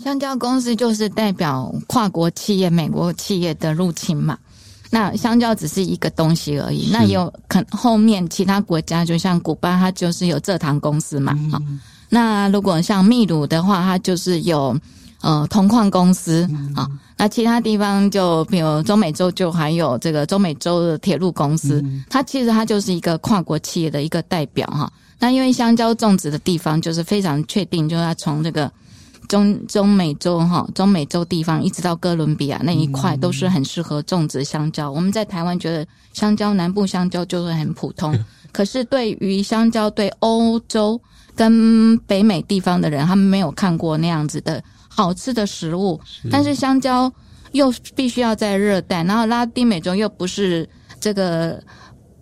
[0.04, 4.36] 香蕉公司就是代表跨国企业、美国企业的入侵嘛。
[4.90, 11.32] 那香蕉只是一个东西而已，那有可后面其他国家，就像古巴，它就是有蔗糖公司嘛。
[11.50, 11.80] 哈、嗯，
[12.10, 14.78] 那如果像秘鲁的话，它就是有。
[15.22, 16.42] 呃，铜矿公司
[16.76, 24.92] 啊、嗯，那其他地方就比如中美洲就还有这个中美洲的铁路公司，嗯、它其实它就是一个跨国企业的一个代表哈。
[25.18, 28.70] 那因为香蕉种植的地方就是非常确定，就是它从这个
[29.28, 34.90] 中中美洲哈，中美洲地方一直到哥伦比亚那一块都是很适合种植香蕉。
[34.90, 38.16] 嗯、我们在台湾觉得香蕉南部香蕉就是很普通，
[38.52, 41.00] 可是对于香蕉对欧洲
[41.34, 44.62] 跟北美地方的人，他们没有看过那样子的。
[44.96, 46.00] 好吃的食物，
[46.30, 47.12] 但是香蕉
[47.50, 50.68] 又必须要在热带，然后拉丁美洲又不是
[51.00, 51.60] 这个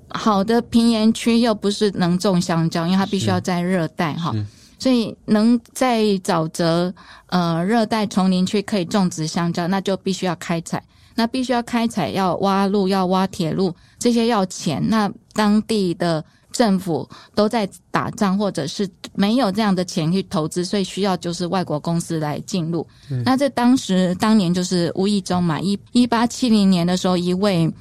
[0.08, 4.34] 好的平原区，又不是能种香蕉，因为它必须要在热带哈，
[4.82, 6.92] 所以能在沼泽
[7.26, 10.82] 呃热带丛林区可以种植香蕉，那就必须要开采，
[11.14, 22.84] 那必须要开采要挖路，要挖铁路，这些要钱，那当地的政府都在打仗，或者是没有这样的钱去投资，所以需要就是外国公司来进入。
[23.24, 27.72] 那这当时当年就是无意中嘛，一一八七零年的时候，一位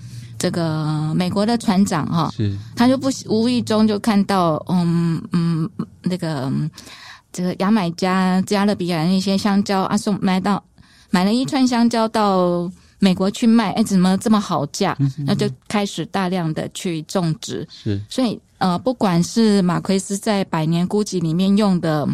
[0.42, 2.34] 这个美国的船长哈，
[2.76, 5.70] 他就不无意中就看到，嗯嗯，
[6.02, 6.52] 那个
[7.32, 10.64] 这个牙买加、加勒比海那些香蕉啊，送买到
[11.12, 12.72] 买了一串香蕉到。
[13.04, 14.96] 美国去卖，哎，怎么这么好价？
[15.26, 17.68] 那就开始大量的去种植。
[17.72, 22.08] 是，所以呃，不管是马奎斯在《百年孤寂》里面用的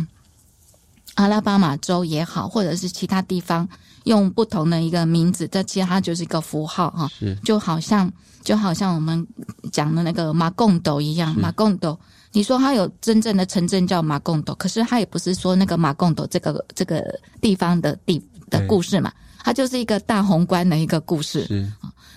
[1.16, 3.68] 阿拉巴马州也好，或者是其他地方
[4.08, 7.08] 用不同的一个名字，这其实它就是一个符号哈。
[7.20, 8.12] 是，就好像
[8.44, 9.26] 就好像我们
[9.72, 11.98] 讲的那个马贡斗一样，马贡斗，
[12.32, 17.04] 你说它有真正的城镇叫马贡斗，可是它也不是说那个马贡斗这个这个
[17.40, 19.12] 地方的地的故事嘛。
[19.44, 21.72] 它就是一个大宏观的一个故事，是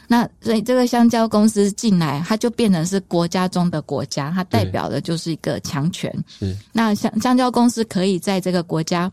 [0.09, 6.13] 那所以这个香蕉公司进来，它就变成是国家中的国家，它代表的就是一个强权。
[6.27, 9.09] 是那香香蕉公司可以在这个国家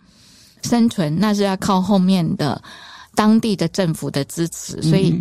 [0.63, 2.61] 生存，那是要靠后面的
[3.15, 4.81] 当地的政府的支持。
[4.81, 5.15] 所以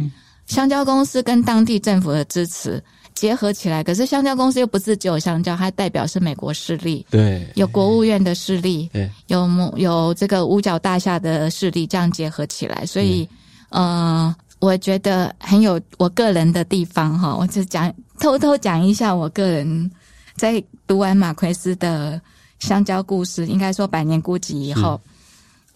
[0.46, 2.82] 香蕉公司跟当地政府的支持。
[3.14, 13.26] 结合起来，可是香蕉公司又不是只有香蕉，它代表是美国势力，对，有国务院的势力，对，有有这个五角大厦的势力，这样结合起来，所以，
[13.70, 19.90] 呃，我觉得很有我个人的地方哈，我就讲偷偷讲一下我个人
[20.34, 22.20] 在读完马奎斯的
[22.58, 25.00] 香蕉故事，应该说百年孤寂以后，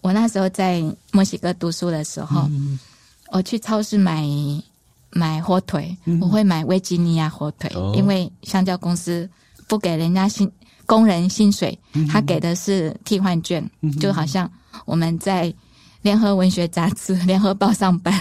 [0.01, 2.77] 我那时候在墨西哥读书的时候，嗯、
[3.31, 4.27] 我去超市买。
[5.13, 9.29] 买火腿，我会买维吉尼亚火腿，嗯、因为香蕉公司
[9.67, 10.49] 不给人家薪
[10.85, 11.77] 工人薪水，
[12.09, 14.49] 他给的是替换券，嗯、就好像
[14.85, 15.53] 我们在
[16.01, 18.17] 联合文学杂志、联合报上班，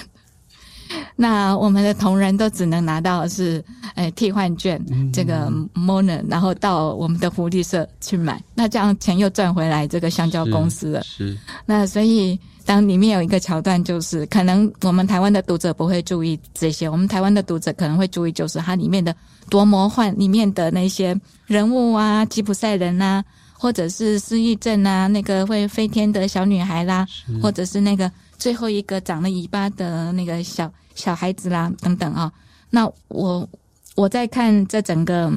[1.17, 3.63] 那我们的同仁都只能拿到的是
[3.95, 12.39] 呃替换券，嗯、这个 moner，然后到我们的福利社去买，那这样钱又赚回来这个香蕉公司了，是，是那所以。
[12.67, 19.13] 当里面有一个桥段，就是可能我们台湾的读者不会注意这些，我们台湾的读者可能会注意，就是它里面的
[19.49, 23.25] 多魔幻，里面的那些人物啊，吉普赛人啊，
[23.55, 27.05] 或者是失忆症啊，那个会飞天的小女孩啦，
[27.43, 28.09] 或者是那个
[28.41, 32.33] 最后一个长了尾巴的那个小小孩子啦，等等啊。
[32.71, 33.49] 那我。
[33.97, 35.31] 我在看这整个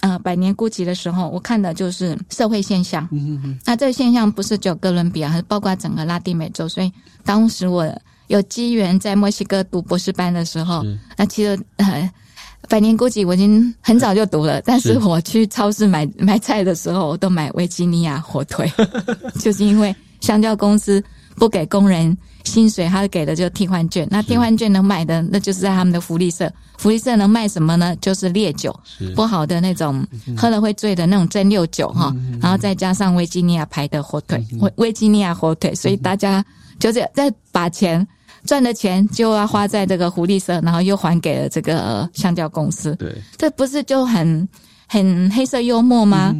[0.00, 3.06] 呃百年孤寂的时候，我看的就是社会现象。
[3.12, 6.66] 嗯嗯，那这个现象不是只有哥伦比亚，还是包括整个拉丁美洲。
[6.66, 6.90] 所以
[7.22, 7.86] 当时我
[8.26, 10.82] 有机缘在墨西哥读博士班的时候，
[11.16, 12.10] 那其实呃
[12.68, 18.68] 百年孤寂我已经很早就读了，但是我去超市买 买菜的时候，我都买维吉尼亚火腿，
[19.38, 21.04] 就是因为香蕉公司
[21.38, 22.16] 不给工人。
[22.44, 26.50] 薪水他给的就是替换券，那替换券能买的那就是在他们的福利社。
[26.78, 27.94] 福利社能卖什么呢？
[27.96, 28.74] 就是烈酒，
[29.14, 32.14] 不好的那种，喝了会醉的那种蒸馏酒哈。
[32.40, 36.42] 然后再加上维吉尼亚牌的火腿，维维吉尼亚火腿，所以大家
[36.78, 38.06] 就是在把钱
[38.46, 42.94] 赚的钱就要花在这个福利社，然后又还给了这个香蕉公司。
[42.96, 44.48] 对，这不是就很
[44.86, 46.34] 很黑色幽默吗？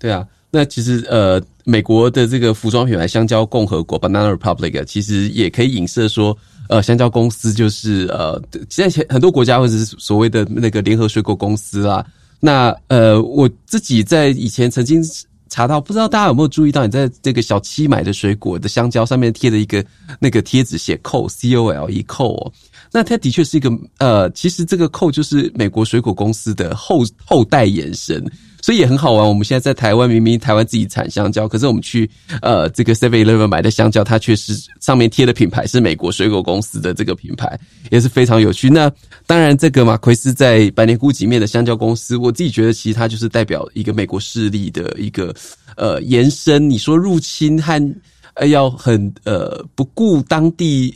[0.00, 0.26] 对啊。
[0.50, 6.36] 那其实呃，美国的这个服装品牌香蕉共和国 （Banana Republic） 其实也可以影射说，
[6.70, 8.40] 呃，香蕉公司就是呃，
[8.70, 12.04] 现在很多国家或者是所谓的那个联合水果公司啦。
[12.40, 15.02] 那呃，我自己在以前曾经
[15.50, 19.84] 查到，不知道大家有没有注意到，你在这个小七买的水果的香蕉上面贴的一个
[20.18, 22.52] 那个贴纸，写 “cole”（c o l e cole） 哦。
[22.90, 28.24] 那它的确是一个呃，其实这个 “col” 就是美国水果公司的后后代延伸。
[28.60, 29.26] 所以也很好玩。
[29.26, 32.08] 我们现在在台湾，明明台湾自己产香蕉，可是我们去
[32.42, 37.58] 呃这个 Seven Eleven 买的香蕉，它却是上面贴的品牌是美国水果公司的这个品牌，
[37.90, 38.68] 也是非常有趣。
[38.68, 38.90] 那
[39.26, 45.34] 当然，这个马奎斯在百年孤寂面的香蕉公司，我自己觉得其实它就是代表一个美国势力的一个
[45.76, 46.68] 呃延伸。
[46.68, 47.94] 你说入侵和
[48.34, 50.94] 呃要很呃不顾当地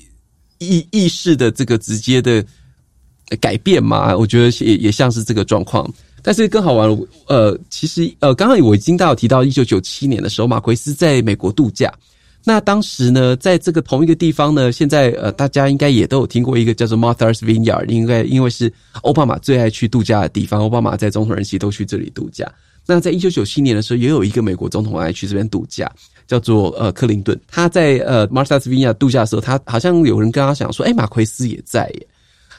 [0.58, 2.44] 意意识的这个直接的
[3.40, 4.16] 改变嘛？
[4.16, 5.88] 我觉得也也像是这个状况。
[6.22, 6.88] 但是更好玩，
[7.26, 11.92] 呃，其实呃，刚刚我已经大有提到，一九九七年的时候，马奎斯在美国度假。
[12.44, 22.50] 那当时呢，在这个同一个地方呢，现在呃，大家应该也都有听过一个叫做 Martha's Vineyard，应该因为是奥巴马最爱去度假的地方，奥巴马在总统任期都去这里度假。
[22.84, 25.88] 那在一九九七年的时候，也有一个美国总统爱去这边度假，
[26.26, 27.38] 叫做呃克林顿。
[27.46, 32.06] 他在呃 Martha's Vineyard 度假的时候，他好像有人跟他讲说，哎，马奎斯也在耶。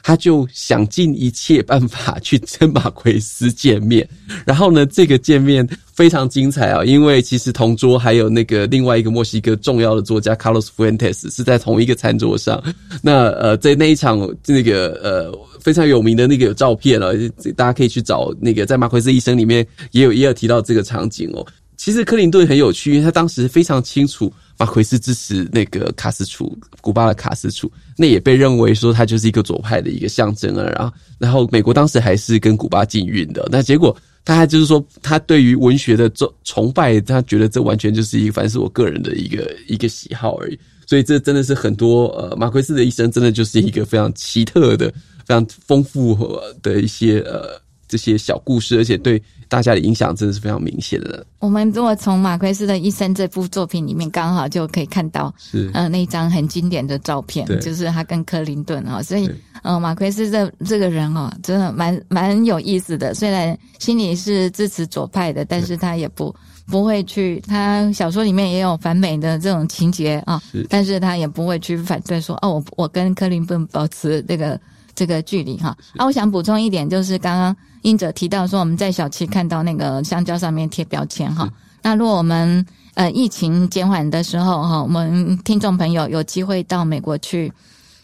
[0.03, 4.07] 他就想尽一切办法去跟马奎斯见面。
[4.45, 12.61] 然后呢，这个见面非常精彩啊，因为其实同桌还有那个另外一个墨西哥重要的作家 Carlos Fuentes 是在同一个餐桌上。
[13.01, 17.13] 那呃，在那一场那个呃非常有名的那个有照片了，
[17.55, 21.45] 大家可以去找那个在马奎斯一生里面也有也有提到这个场景哦。
[21.84, 24.31] 其实克林顿很有趣，因为他当时非常清楚。
[24.57, 30.63] 马奎斯支持那个卡斯楚，古巴的卡斯楚，那也被认为说他就是一个左派的一个象征啊。
[30.63, 40.57] 然后，然后美国当时还是跟古巴禁运的，那结果他还就是说，他对于文学的崇崇拜，他觉得这完全就是一个，反正是我个人的一个一个喜好而已。
[40.88, 44.89] 所以这真的是很多呃，马奎斯的一生真的就是一个非常奇特的、
[45.25, 47.59] 非常丰富的一些呃
[47.89, 49.21] 这些小故事，而且对。
[49.53, 51.23] 大家的影响真的是非常明显的。
[51.37, 58.99] 我们如果从马奎斯的一生这部作品里面，刚好就可以看到，是呃那一张很经典的照片，就是他跟克林顿啊。
[59.03, 59.29] 所以
[59.61, 63.13] 呃马奎斯这这个人哦，真的蛮蛮有意思的。
[63.13, 66.35] 虽然心里是支持左派的，但是他也不
[66.65, 67.39] 不会去。
[67.47, 74.59] 他小说里面也有反美的这种情节啊，但是他也不会去反对说哦，我我跟克林顿保持这个。
[74.95, 81.47] 这个距离哈，啊，我想补充一点，就是刚刚英哲提到说，我们在小七看到那个香蕉上面贴标签哈。
[81.81, 82.65] 那如果我们
[82.95, 87.51] 呃疫情减缓的时候哈，我们听众朋友有机会到美国去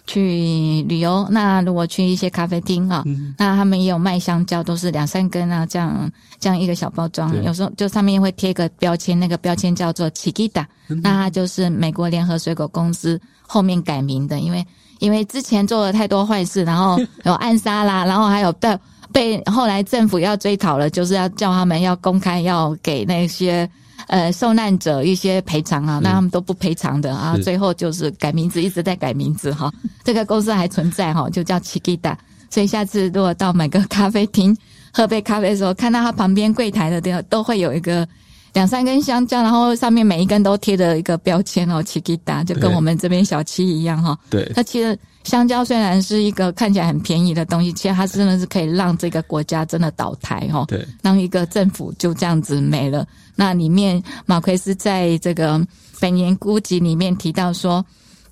[0.06, 3.04] 去旅游，那如果去一些咖啡厅啊，
[3.38, 14.66] 那他们也有卖香蕉，都是两三根啊，这样这样一个小包装，有时候就上面会贴个标签，那个标签叫做 Chiquita，那它就是美国联合水果公司后面改名的，因为。
[15.00, 18.78] 因为之前做了太多坏事，然后有暗杀啦，然后还有被
[19.12, 23.70] 被后来政府要追讨了，就是要叫他们要公开要给那些
[24.08, 29.72] 呃受难者一些赔偿啊，那他们都不赔偿的啊，最后就是改名字，一直在改名字哈。
[30.04, 32.16] 这个公司还存在哈，就叫 Chiquita。
[32.50, 34.56] 所以下次如果到每个咖啡厅
[34.94, 38.08] 喝杯咖啡的时候，看到他旁边柜台的地方都会有一个。
[38.54, 44.18] 两三根香蕉，然后上面每一根都贴着一个标签哦，Chiquita，就跟我们这边小七一样哈。
[44.30, 50.66] 对，它其实香蕉虽然是一个看起来很便宜的东西，其实它真的是可以让这个国家真的倒台哈。
[50.68, 53.06] 对，让一个政府就这样子没了。
[53.36, 55.60] 那里面马奎斯在这个
[56.00, 57.86] 《百年孤寂》里面提到说，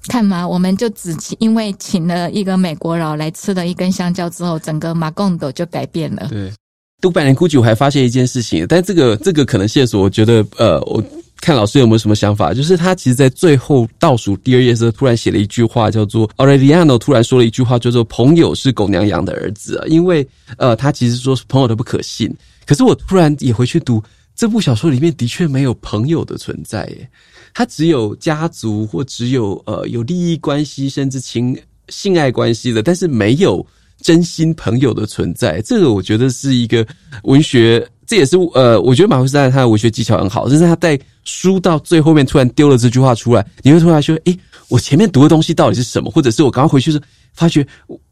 [0.07, 6.27] 看嘛，我们就只因为请了一个美国佬来吃了一根香蕉之后，整个马贡斗就改变了。
[6.29, 6.51] 对。
[6.99, 11.03] 读百年孤寂，我还发现一件事情，但这个这个可能线索，我觉得呃，我
[11.39, 12.55] 看老师有没有什么想法？
[12.55, 20.27] 就是他其实，在最后倒数第二页时候，突然写了一句话，叫做 Aureliano 突然说了一句话，叫做“朋友是狗娘养的儿子”啊，因为
[20.57, 22.35] 呃，他其实说朋友都不可信。
[22.65, 24.01] 可是我突然也回去读
[24.35, 27.07] 这部小说里面，的确没有朋友的存在，耶，
[27.53, 31.55] 他只有家族或只有呃有利益关系，甚至情
[31.89, 33.63] 性爱关系的，但是没有。
[34.01, 36.85] 真心朋友的存在，这个我觉得是一个
[37.23, 44.39] 文学，这也是呃，我觉得马奎斯他的文学技巧很好，就是他在书到最后面突然丢了这句话出来，你会突然说，诶，
[44.69, 46.11] 我前面读的东西到底是什么？
[46.11, 47.01] 或者是我刚刚回去时
[47.33, 47.65] 发觉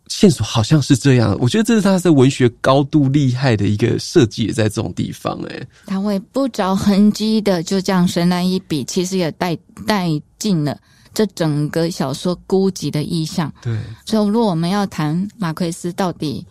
[0.08, 1.38] 线索好像是这样。
[1.40, 9.56] 我觉得这是他在文学高度厉害的一个设计，也在这种地方，诶，他会不着痕迹的就这样神来一笔，其实也带
[9.88, 10.78] 带进了。
[11.16, 13.80] 这整个小说孤寂的意象，对。
[14.06, 16.46] 所以，如果我们要谈马奎斯，到底，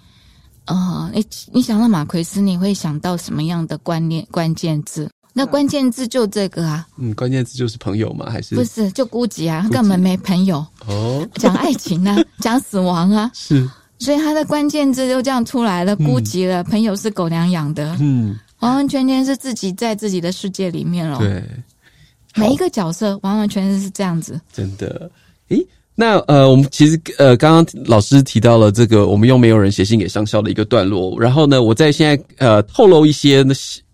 [0.64, 5.08] 呃，你你想到马奎斯，你会想到什么样的观念、关键字？
[5.36, 6.86] 那关键字就这个啊。
[6.96, 8.30] 嗯，关键字就是朋友吗？
[8.30, 8.90] 还是不是？
[8.92, 10.64] 就孤寂啊，他根本没朋友。
[10.86, 11.28] 哦。
[11.34, 13.30] 讲爱情啊， 讲死亡啊。
[13.34, 13.68] 是。
[13.98, 16.62] 所以他的关键字就这样出来了，孤寂了。
[16.62, 17.96] 嗯、朋友是狗娘养的。
[18.00, 18.38] 嗯。
[18.60, 21.18] 完完全全是自己在自己的世界里面了。
[21.18, 21.44] 对。
[22.36, 25.10] 每一个角色完完全全是这样子，真的。
[25.48, 31.20] 诶，那呃，我们其实呃，刚刚老师提到了这个，我们又没有人写信给上校的一个段落。
[31.20, 33.44] 然后呢，我在现在呃透露一些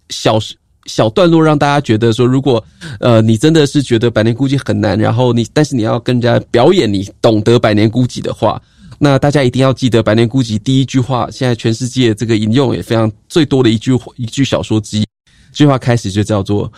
[0.09, 0.38] 小
[0.86, 2.64] 小段落，让大家觉得说，如果
[3.01, 8.62] 呃你真的是觉得百年孤寂很难，然后你但是你要跟人家表演你懂得百年孤寂的话，
[8.99, 15.07] 那大家一定要记得百年孤寂第一句话，现在全世界这个引用也非常最多的一句一句小说之一，
[15.53, 16.72] 这句话开始就叫做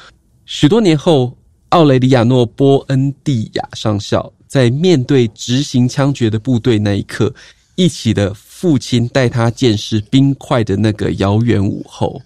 [0.46, 1.32] 许多年后。
[1.72, 7.34] 奥雷里亚诺·波恩蒂亚上校在面对执行枪决的部队那一刻，
[7.76, 12.20] 一起的父亲带他见识冰块的那个遥远午后。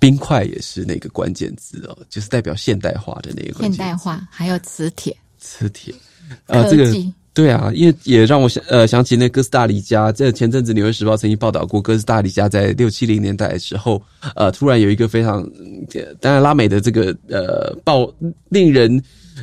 [0.00, 3.60] 冰块也是那个关键字哦，就是代表现代化的那个。
[3.60, 5.94] 现代化还有磁铁，磁铁
[6.46, 6.92] 啊，这个。
[7.36, 14.02] 对啊，因为也让我想呃想起那哥斯大黎加，这前阵子《纽约时报》曾经报道过，哥斯大黎加在六七零年代的时候，
[14.34, 15.46] 呃，突然有一个非常，
[16.18, 18.10] 当然拉美的这个呃报
[18.48, 18.98] 令人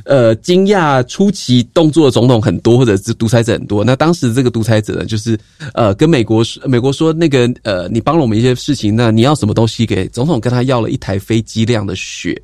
[0.05, 3.83] 呃惊讶出奇动作的总统很多，或者是独裁者很多。
[3.83, 5.39] 那当时这个独裁者呢，就是
[5.75, 10.41] 呃跟美国说，美国说那个呃你帮了我们一些事情，那你要什么东西给总统？
[10.41, 12.41] 跟他要了一台飞机量的雪。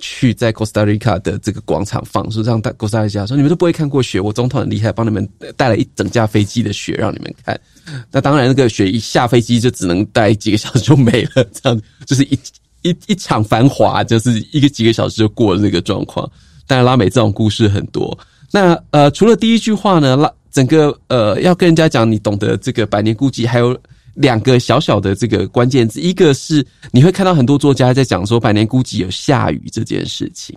[0.00, 7.58] 去在 Costa Rica 的这个广场放，说让大 Costa Rica 说你们都不会看过雪，我总统很厉害，帮你们带了一整架飞机的雪让你们看。
[8.10, 12.38] 那当然，那个雪一下飞机就只能待几个小时就没了，这样 就是一
[12.82, 16.30] 一一场繁华，就是一个几个小时就过了那个状况。
[16.66, 18.18] 当然，拉美这种故事很多。
[18.50, 23.78] 那呃，除了第一句话呢，拉整个呃要跟人家讲你懂得这个百年孤寂，还有。
[24.18, 30.56] 两个小小的这个关键字，一个是你会看到很多作家在讲说《百年孤寂》有下雨这件事情，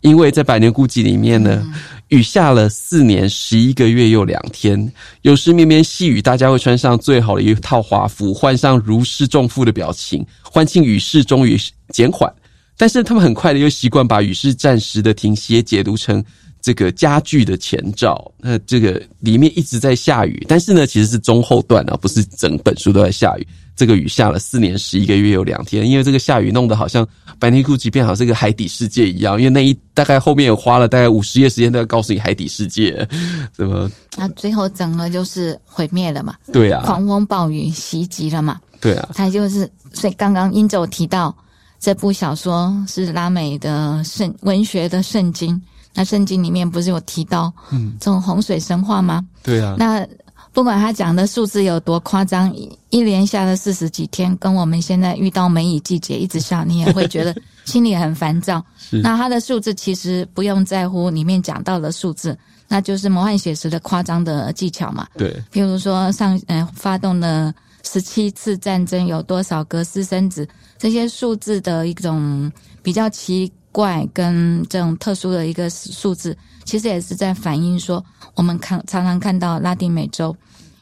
[0.00, 1.64] 因为在《百年孤寂》里面呢，
[2.08, 4.92] 雨下了四年十一个月又两天，
[5.22, 11.56] 有时绵绵细雨，大家会穿上最好的一套华服，换上如释重负的表情，欢庆雨势终于
[11.90, 12.28] 减缓，
[12.76, 16.24] 但是他们很快的又习惯把雨势暂时的停歇解读成。
[16.66, 23.46] 这个家具的前兆，那这个里面一直在下雨，但是呢，其实是中后段啊，不是整本书都在下雨。
[23.76, 27.06] 这个雨下了四年十一个月有两天，因为这个下雨弄得好像
[27.38, 33.08] 《白内库奇》变好像是个海底世界一样，因为那一大概后面有花了大概五十页时间都要告诉你海底世界
[33.52, 33.88] 怎么。
[34.16, 36.34] 那最后整个就是毁灭了嘛？
[36.52, 38.60] 对啊，狂风暴雨袭击了嘛？
[38.80, 41.32] 对啊，他就是所以刚刚英州提到
[41.78, 45.62] 这部小说是拉美的圣文学的圣经。
[45.96, 49.26] 那圣经里面不是有提到，嗯，这种洪水神话吗？
[49.42, 49.74] 对啊。
[49.78, 50.06] 那
[50.52, 52.54] 不管他讲的数字有多夸张，
[52.90, 57.34] 一连下了四十几天，跟我们现在遇到梅雨季节一直下，你也会觉得
[57.64, 58.62] 心里很烦躁。
[59.02, 62.38] 那他的数字其实不用在乎里面讲到的数字，
[62.68, 65.06] 那就是魔幻写实的夸张的技巧嘛。
[65.16, 65.30] 对。
[65.52, 70.46] 譬如说上呃发动了十七次战争，有多少个私生子，
[70.78, 73.50] 这些数字的一种比较奇。
[73.76, 78.02] 怪跟这种特殊的一个数字，其实也是在反映说，
[78.34, 80.34] 我们看常常看到拉丁美洲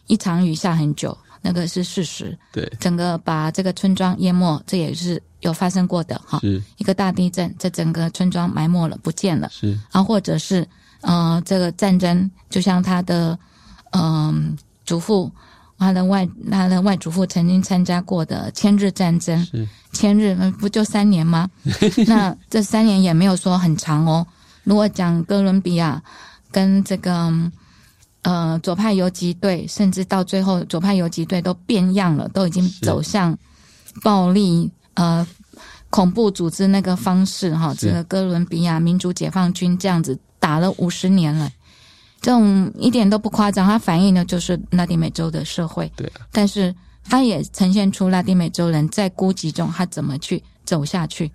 [0.06, 2.38] 一场雨下很久，那个是事实。
[2.52, 6.38] 对，整个把这个村庄淹没，这也是有发生过的哈。
[6.38, 9.48] 是，一个大地震，这整个村庄埋没了，不见了。
[9.50, 10.64] 是，啊，或者是
[11.00, 13.36] 呃，这个战争，就像他的
[13.90, 14.34] 嗯、呃、
[14.86, 15.28] 祖父。
[15.78, 19.46] 他的外，他的外祖父曾经参加过的千日战争，
[19.92, 21.50] 千日不就三年吗？
[22.06, 24.26] 那这三年也没有说很长哦。
[24.62, 26.02] 如果讲哥伦比亚
[26.50, 27.30] 跟这个
[28.22, 33.36] 呃左派游击队，甚至到最后左派游击队都变样了，都已经走向
[34.02, 35.26] 暴力呃
[35.90, 37.74] 恐怖组织那个方式哈。
[37.76, 41.50] 这个哥伦比亚民主解放军这样子打了五十年了。
[42.24, 45.92] 这种一点都不夸张，它反映的就是拉丁美洲的社会。
[45.94, 51.30] 对，但是它也呈现出拉丁美洲人在孤寂中他怎么去走下去。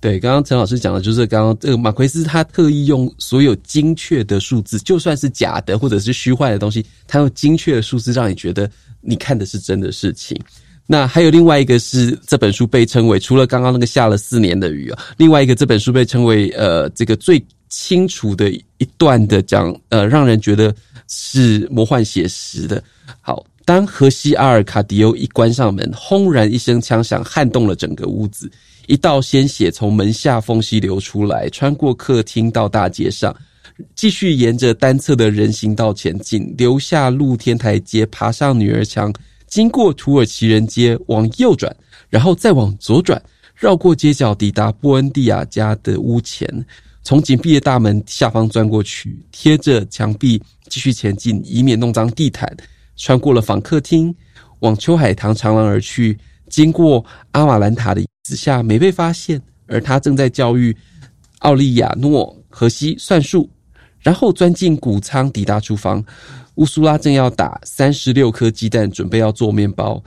[0.00, 8.70] 对，刚刚陈老师讲的就是刚刚这个马奎斯他特意用所有精确的数字，就算是假的或者是虚幻的东西，他用精确的数字让你觉得
[9.02, 10.40] 你看的是真的事情。
[10.86, 17.44] 那还有另外一个是这本书被称为除了刚刚那个下了四年的雨啊，另外一个这本书被称为呃这个最。
[17.72, 20.74] 清楚的一段的讲，呃，让人觉得
[21.08, 22.84] 是魔幻写实的。
[23.22, 28.50] 好，当荷西阿尔卡迪欧一关上门，轰然一声枪响，撼动了整个屋子，
[28.88, 33.34] 一道鲜血从门下缝隙流出来，穿过客厅到大街上，
[33.94, 39.10] 继续沿着单侧的人行道前进，留下露天台阶，爬上女儿墙，
[39.46, 41.74] 经过土耳其人街，往右转，
[42.10, 43.20] 然后再往左转，
[43.54, 46.46] 绕过街角，抵达波恩蒂亚家的屋前。
[47.04, 52.48] 从紧闭的大门下方钻过去，贴着墙壁继续前进，以免弄脏地毯。
[52.94, 54.14] 穿过了访客厅，
[54.60, 56.16] 往秋海棠长廊而去，
[56.48, 60.76] 经过阿玛兰塔的椅子下没被发现，而他正在教育
[61.40, 63.50] 奥利亚诺荷西算术，
[63.98, 66.04] 然后钻进谷仓，抵达厨房。
[66.56, 70.00] 乌苏拉正要打三十六颗鸡蛋，准备要做面包。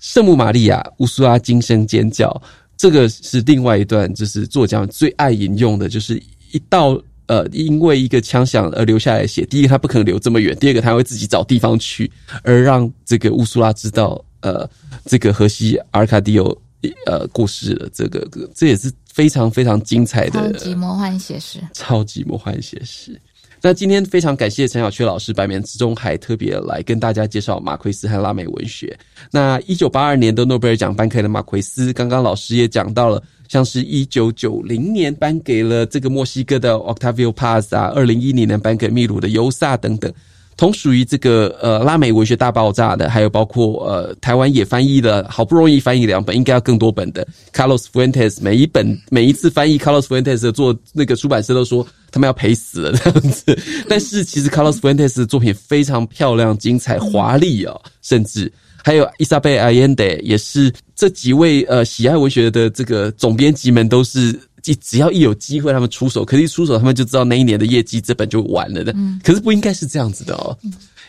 [0.00, 2.42] 圣母玛利亚，乌苏拉惊声尖叫。
[2.76, 6.20] 这个是另外一段，就是作家最爱引用的，就是。
[6.52, 9.46] 一到呃，因为一个枪响而流下来的血。
[9.46, 12.10] 第一个，他不可能流这么远；第二个，他会自己找地方去，
[12.42, 14.68] 而让这个乌苏拉知道，呃，
[15.04, 16.62] 这个荷西阿尔卡迪欧
[17.06, 17.88] 呃过世了。
[17.92, 23.16] 这个这也是非常非常精彩的，超级魔幻写实，超级魔幻写实。
[23.62, 28.98] 那今天非常感谢陈小雀老师百名之中还特别来跟大家介绍马奎斯和拉美文学。
[29.30, 33.22] 那一九八二年的诺贝尔奖颁给了马奎斯，刚刚老师也讲到了。
[33.50, 40.12] 像是一九九零年颁给了这个墨西哥的 Octavio Paz 啊，二零一零年颁给秘鲁的尤萨等等，
[40.56, 47.26] 同属于这个呃拉美文学大爆炸的，还有包括呃台湾也翻译了，好不容易翻译两本，应该要更多本的。
[47.52, 53.58] Carlos Fuentes，每一本每一次翻译 Carlos Fuentes 的做那个出版社都说他们要赔死了这样子，
[53.90, 58.52] 但是其实 Carlos Fuentes 的作品非常漂亮、精彩、华丽哦，甚至
[58.84, 64.38] 还有伊莎贝·阿延德也是这几位呃喜爱文学的这个总编辑们都是。
[64.62, 68.92] 只只要一有机会，他们出手，可是一出手，他们就知道那一年的业绩，这本就完了的。
[68.94, 70.54] 嗯，可是不应该是这样子的哦，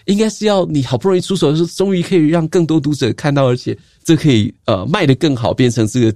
[0.06, 6.15] 应该是要你好不容易出手的时候，终于可以让更多读者看到，而且这可以呃卖得更好，变成这个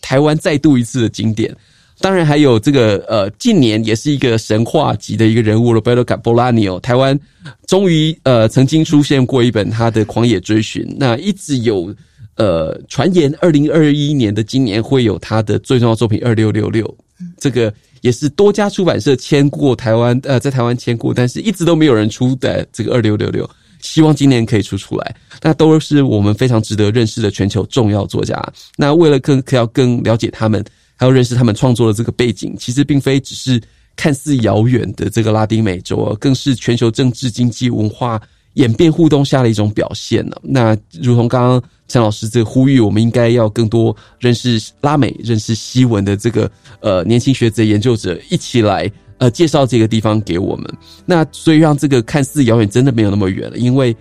[0.00, 1.52] 台湾再度一次的经典。
[2.00, 7.18] 当然还有这个呃，近年也是一个神话级的一个人物，Roberto Bolaño，台湾
[7.66, 11.94] 终于呃曾经出现过一本他的《狂野追寻》，那一直有。
[12.38, 16.94] 呃，传言二零二一年的今年会有他的最重要作品二六六六，
[17.38, 23.48] 这个也是多家出版社签过台湾，呃，在台湾签过，但是一直都没有人出的这个二六六六，
[23.80, 25.16] 希望今年可以出出来。
[25.40, 28.38] 那都是我们非常值得认识的全球重要作家。
[28.76, 30.62] 那为了更要更了解他们，
[30.96, 33.62] 还要认识他们创作的这个背景，其实并非只是
[33.94, 38.20] 看似遥远的这个拉丁美洲，更是全球政治、经济、文化
[38.54, 40.36] 演变互动下的一种表现呢。
[40.42, 41.62] 那如同刚刚。
[41.88, 46.50] 陈老师这呼吁，我们应该要更多认识拉美、认识西文的这个
[46.80, 50.66] 呃年轻学者、研究者一起来呃介绍这个地方给我们。
[51.04, 53.56] 那所以让这个看似遥远，真的没有那么远了。
[53.56, 53.96] 因为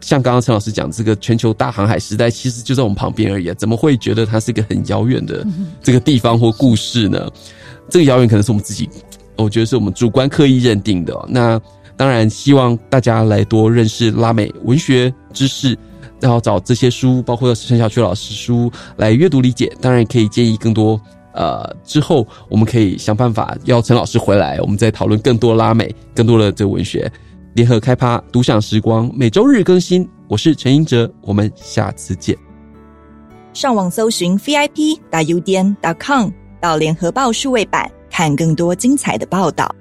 [0.00, 5.46] 像刚刚陈老师讲，这个全球大航海时代其实就在我们旁边而已啊，怎么会觉得它是一个很遥远的
[5.82, 7.30] 这个地方或故事呢？
[7.90, 8.88] 这个遥远可能是我们自己，
[9.36, 11.14] 我觉得是我们主观刻意认定的。
[11.28, 11.60] 那
[11.96, 15.76] 当然，希望大家来多认识拉美文学知识。
[16.20, 19.72] 然后找这些书，包括陈小旭老师书来阅读理解。
[19.80, 21.00] 当然可以建议更多。
[21.32, 27.08] 呃，之后我们可以想办法邀陈老师回来，我们再讨论更多拉美、更多的这个文学。
[27.58, 30.08] 联合开趴独享时光，每周日更新。
[30.28, 32.38] 我是陈英哲，我们下次见。
[33.52, 36.30] 上网搜寻 vip 打 UDN 点 com
[36.60, 39.74] 到联合报数位版，看更多精彩的报道。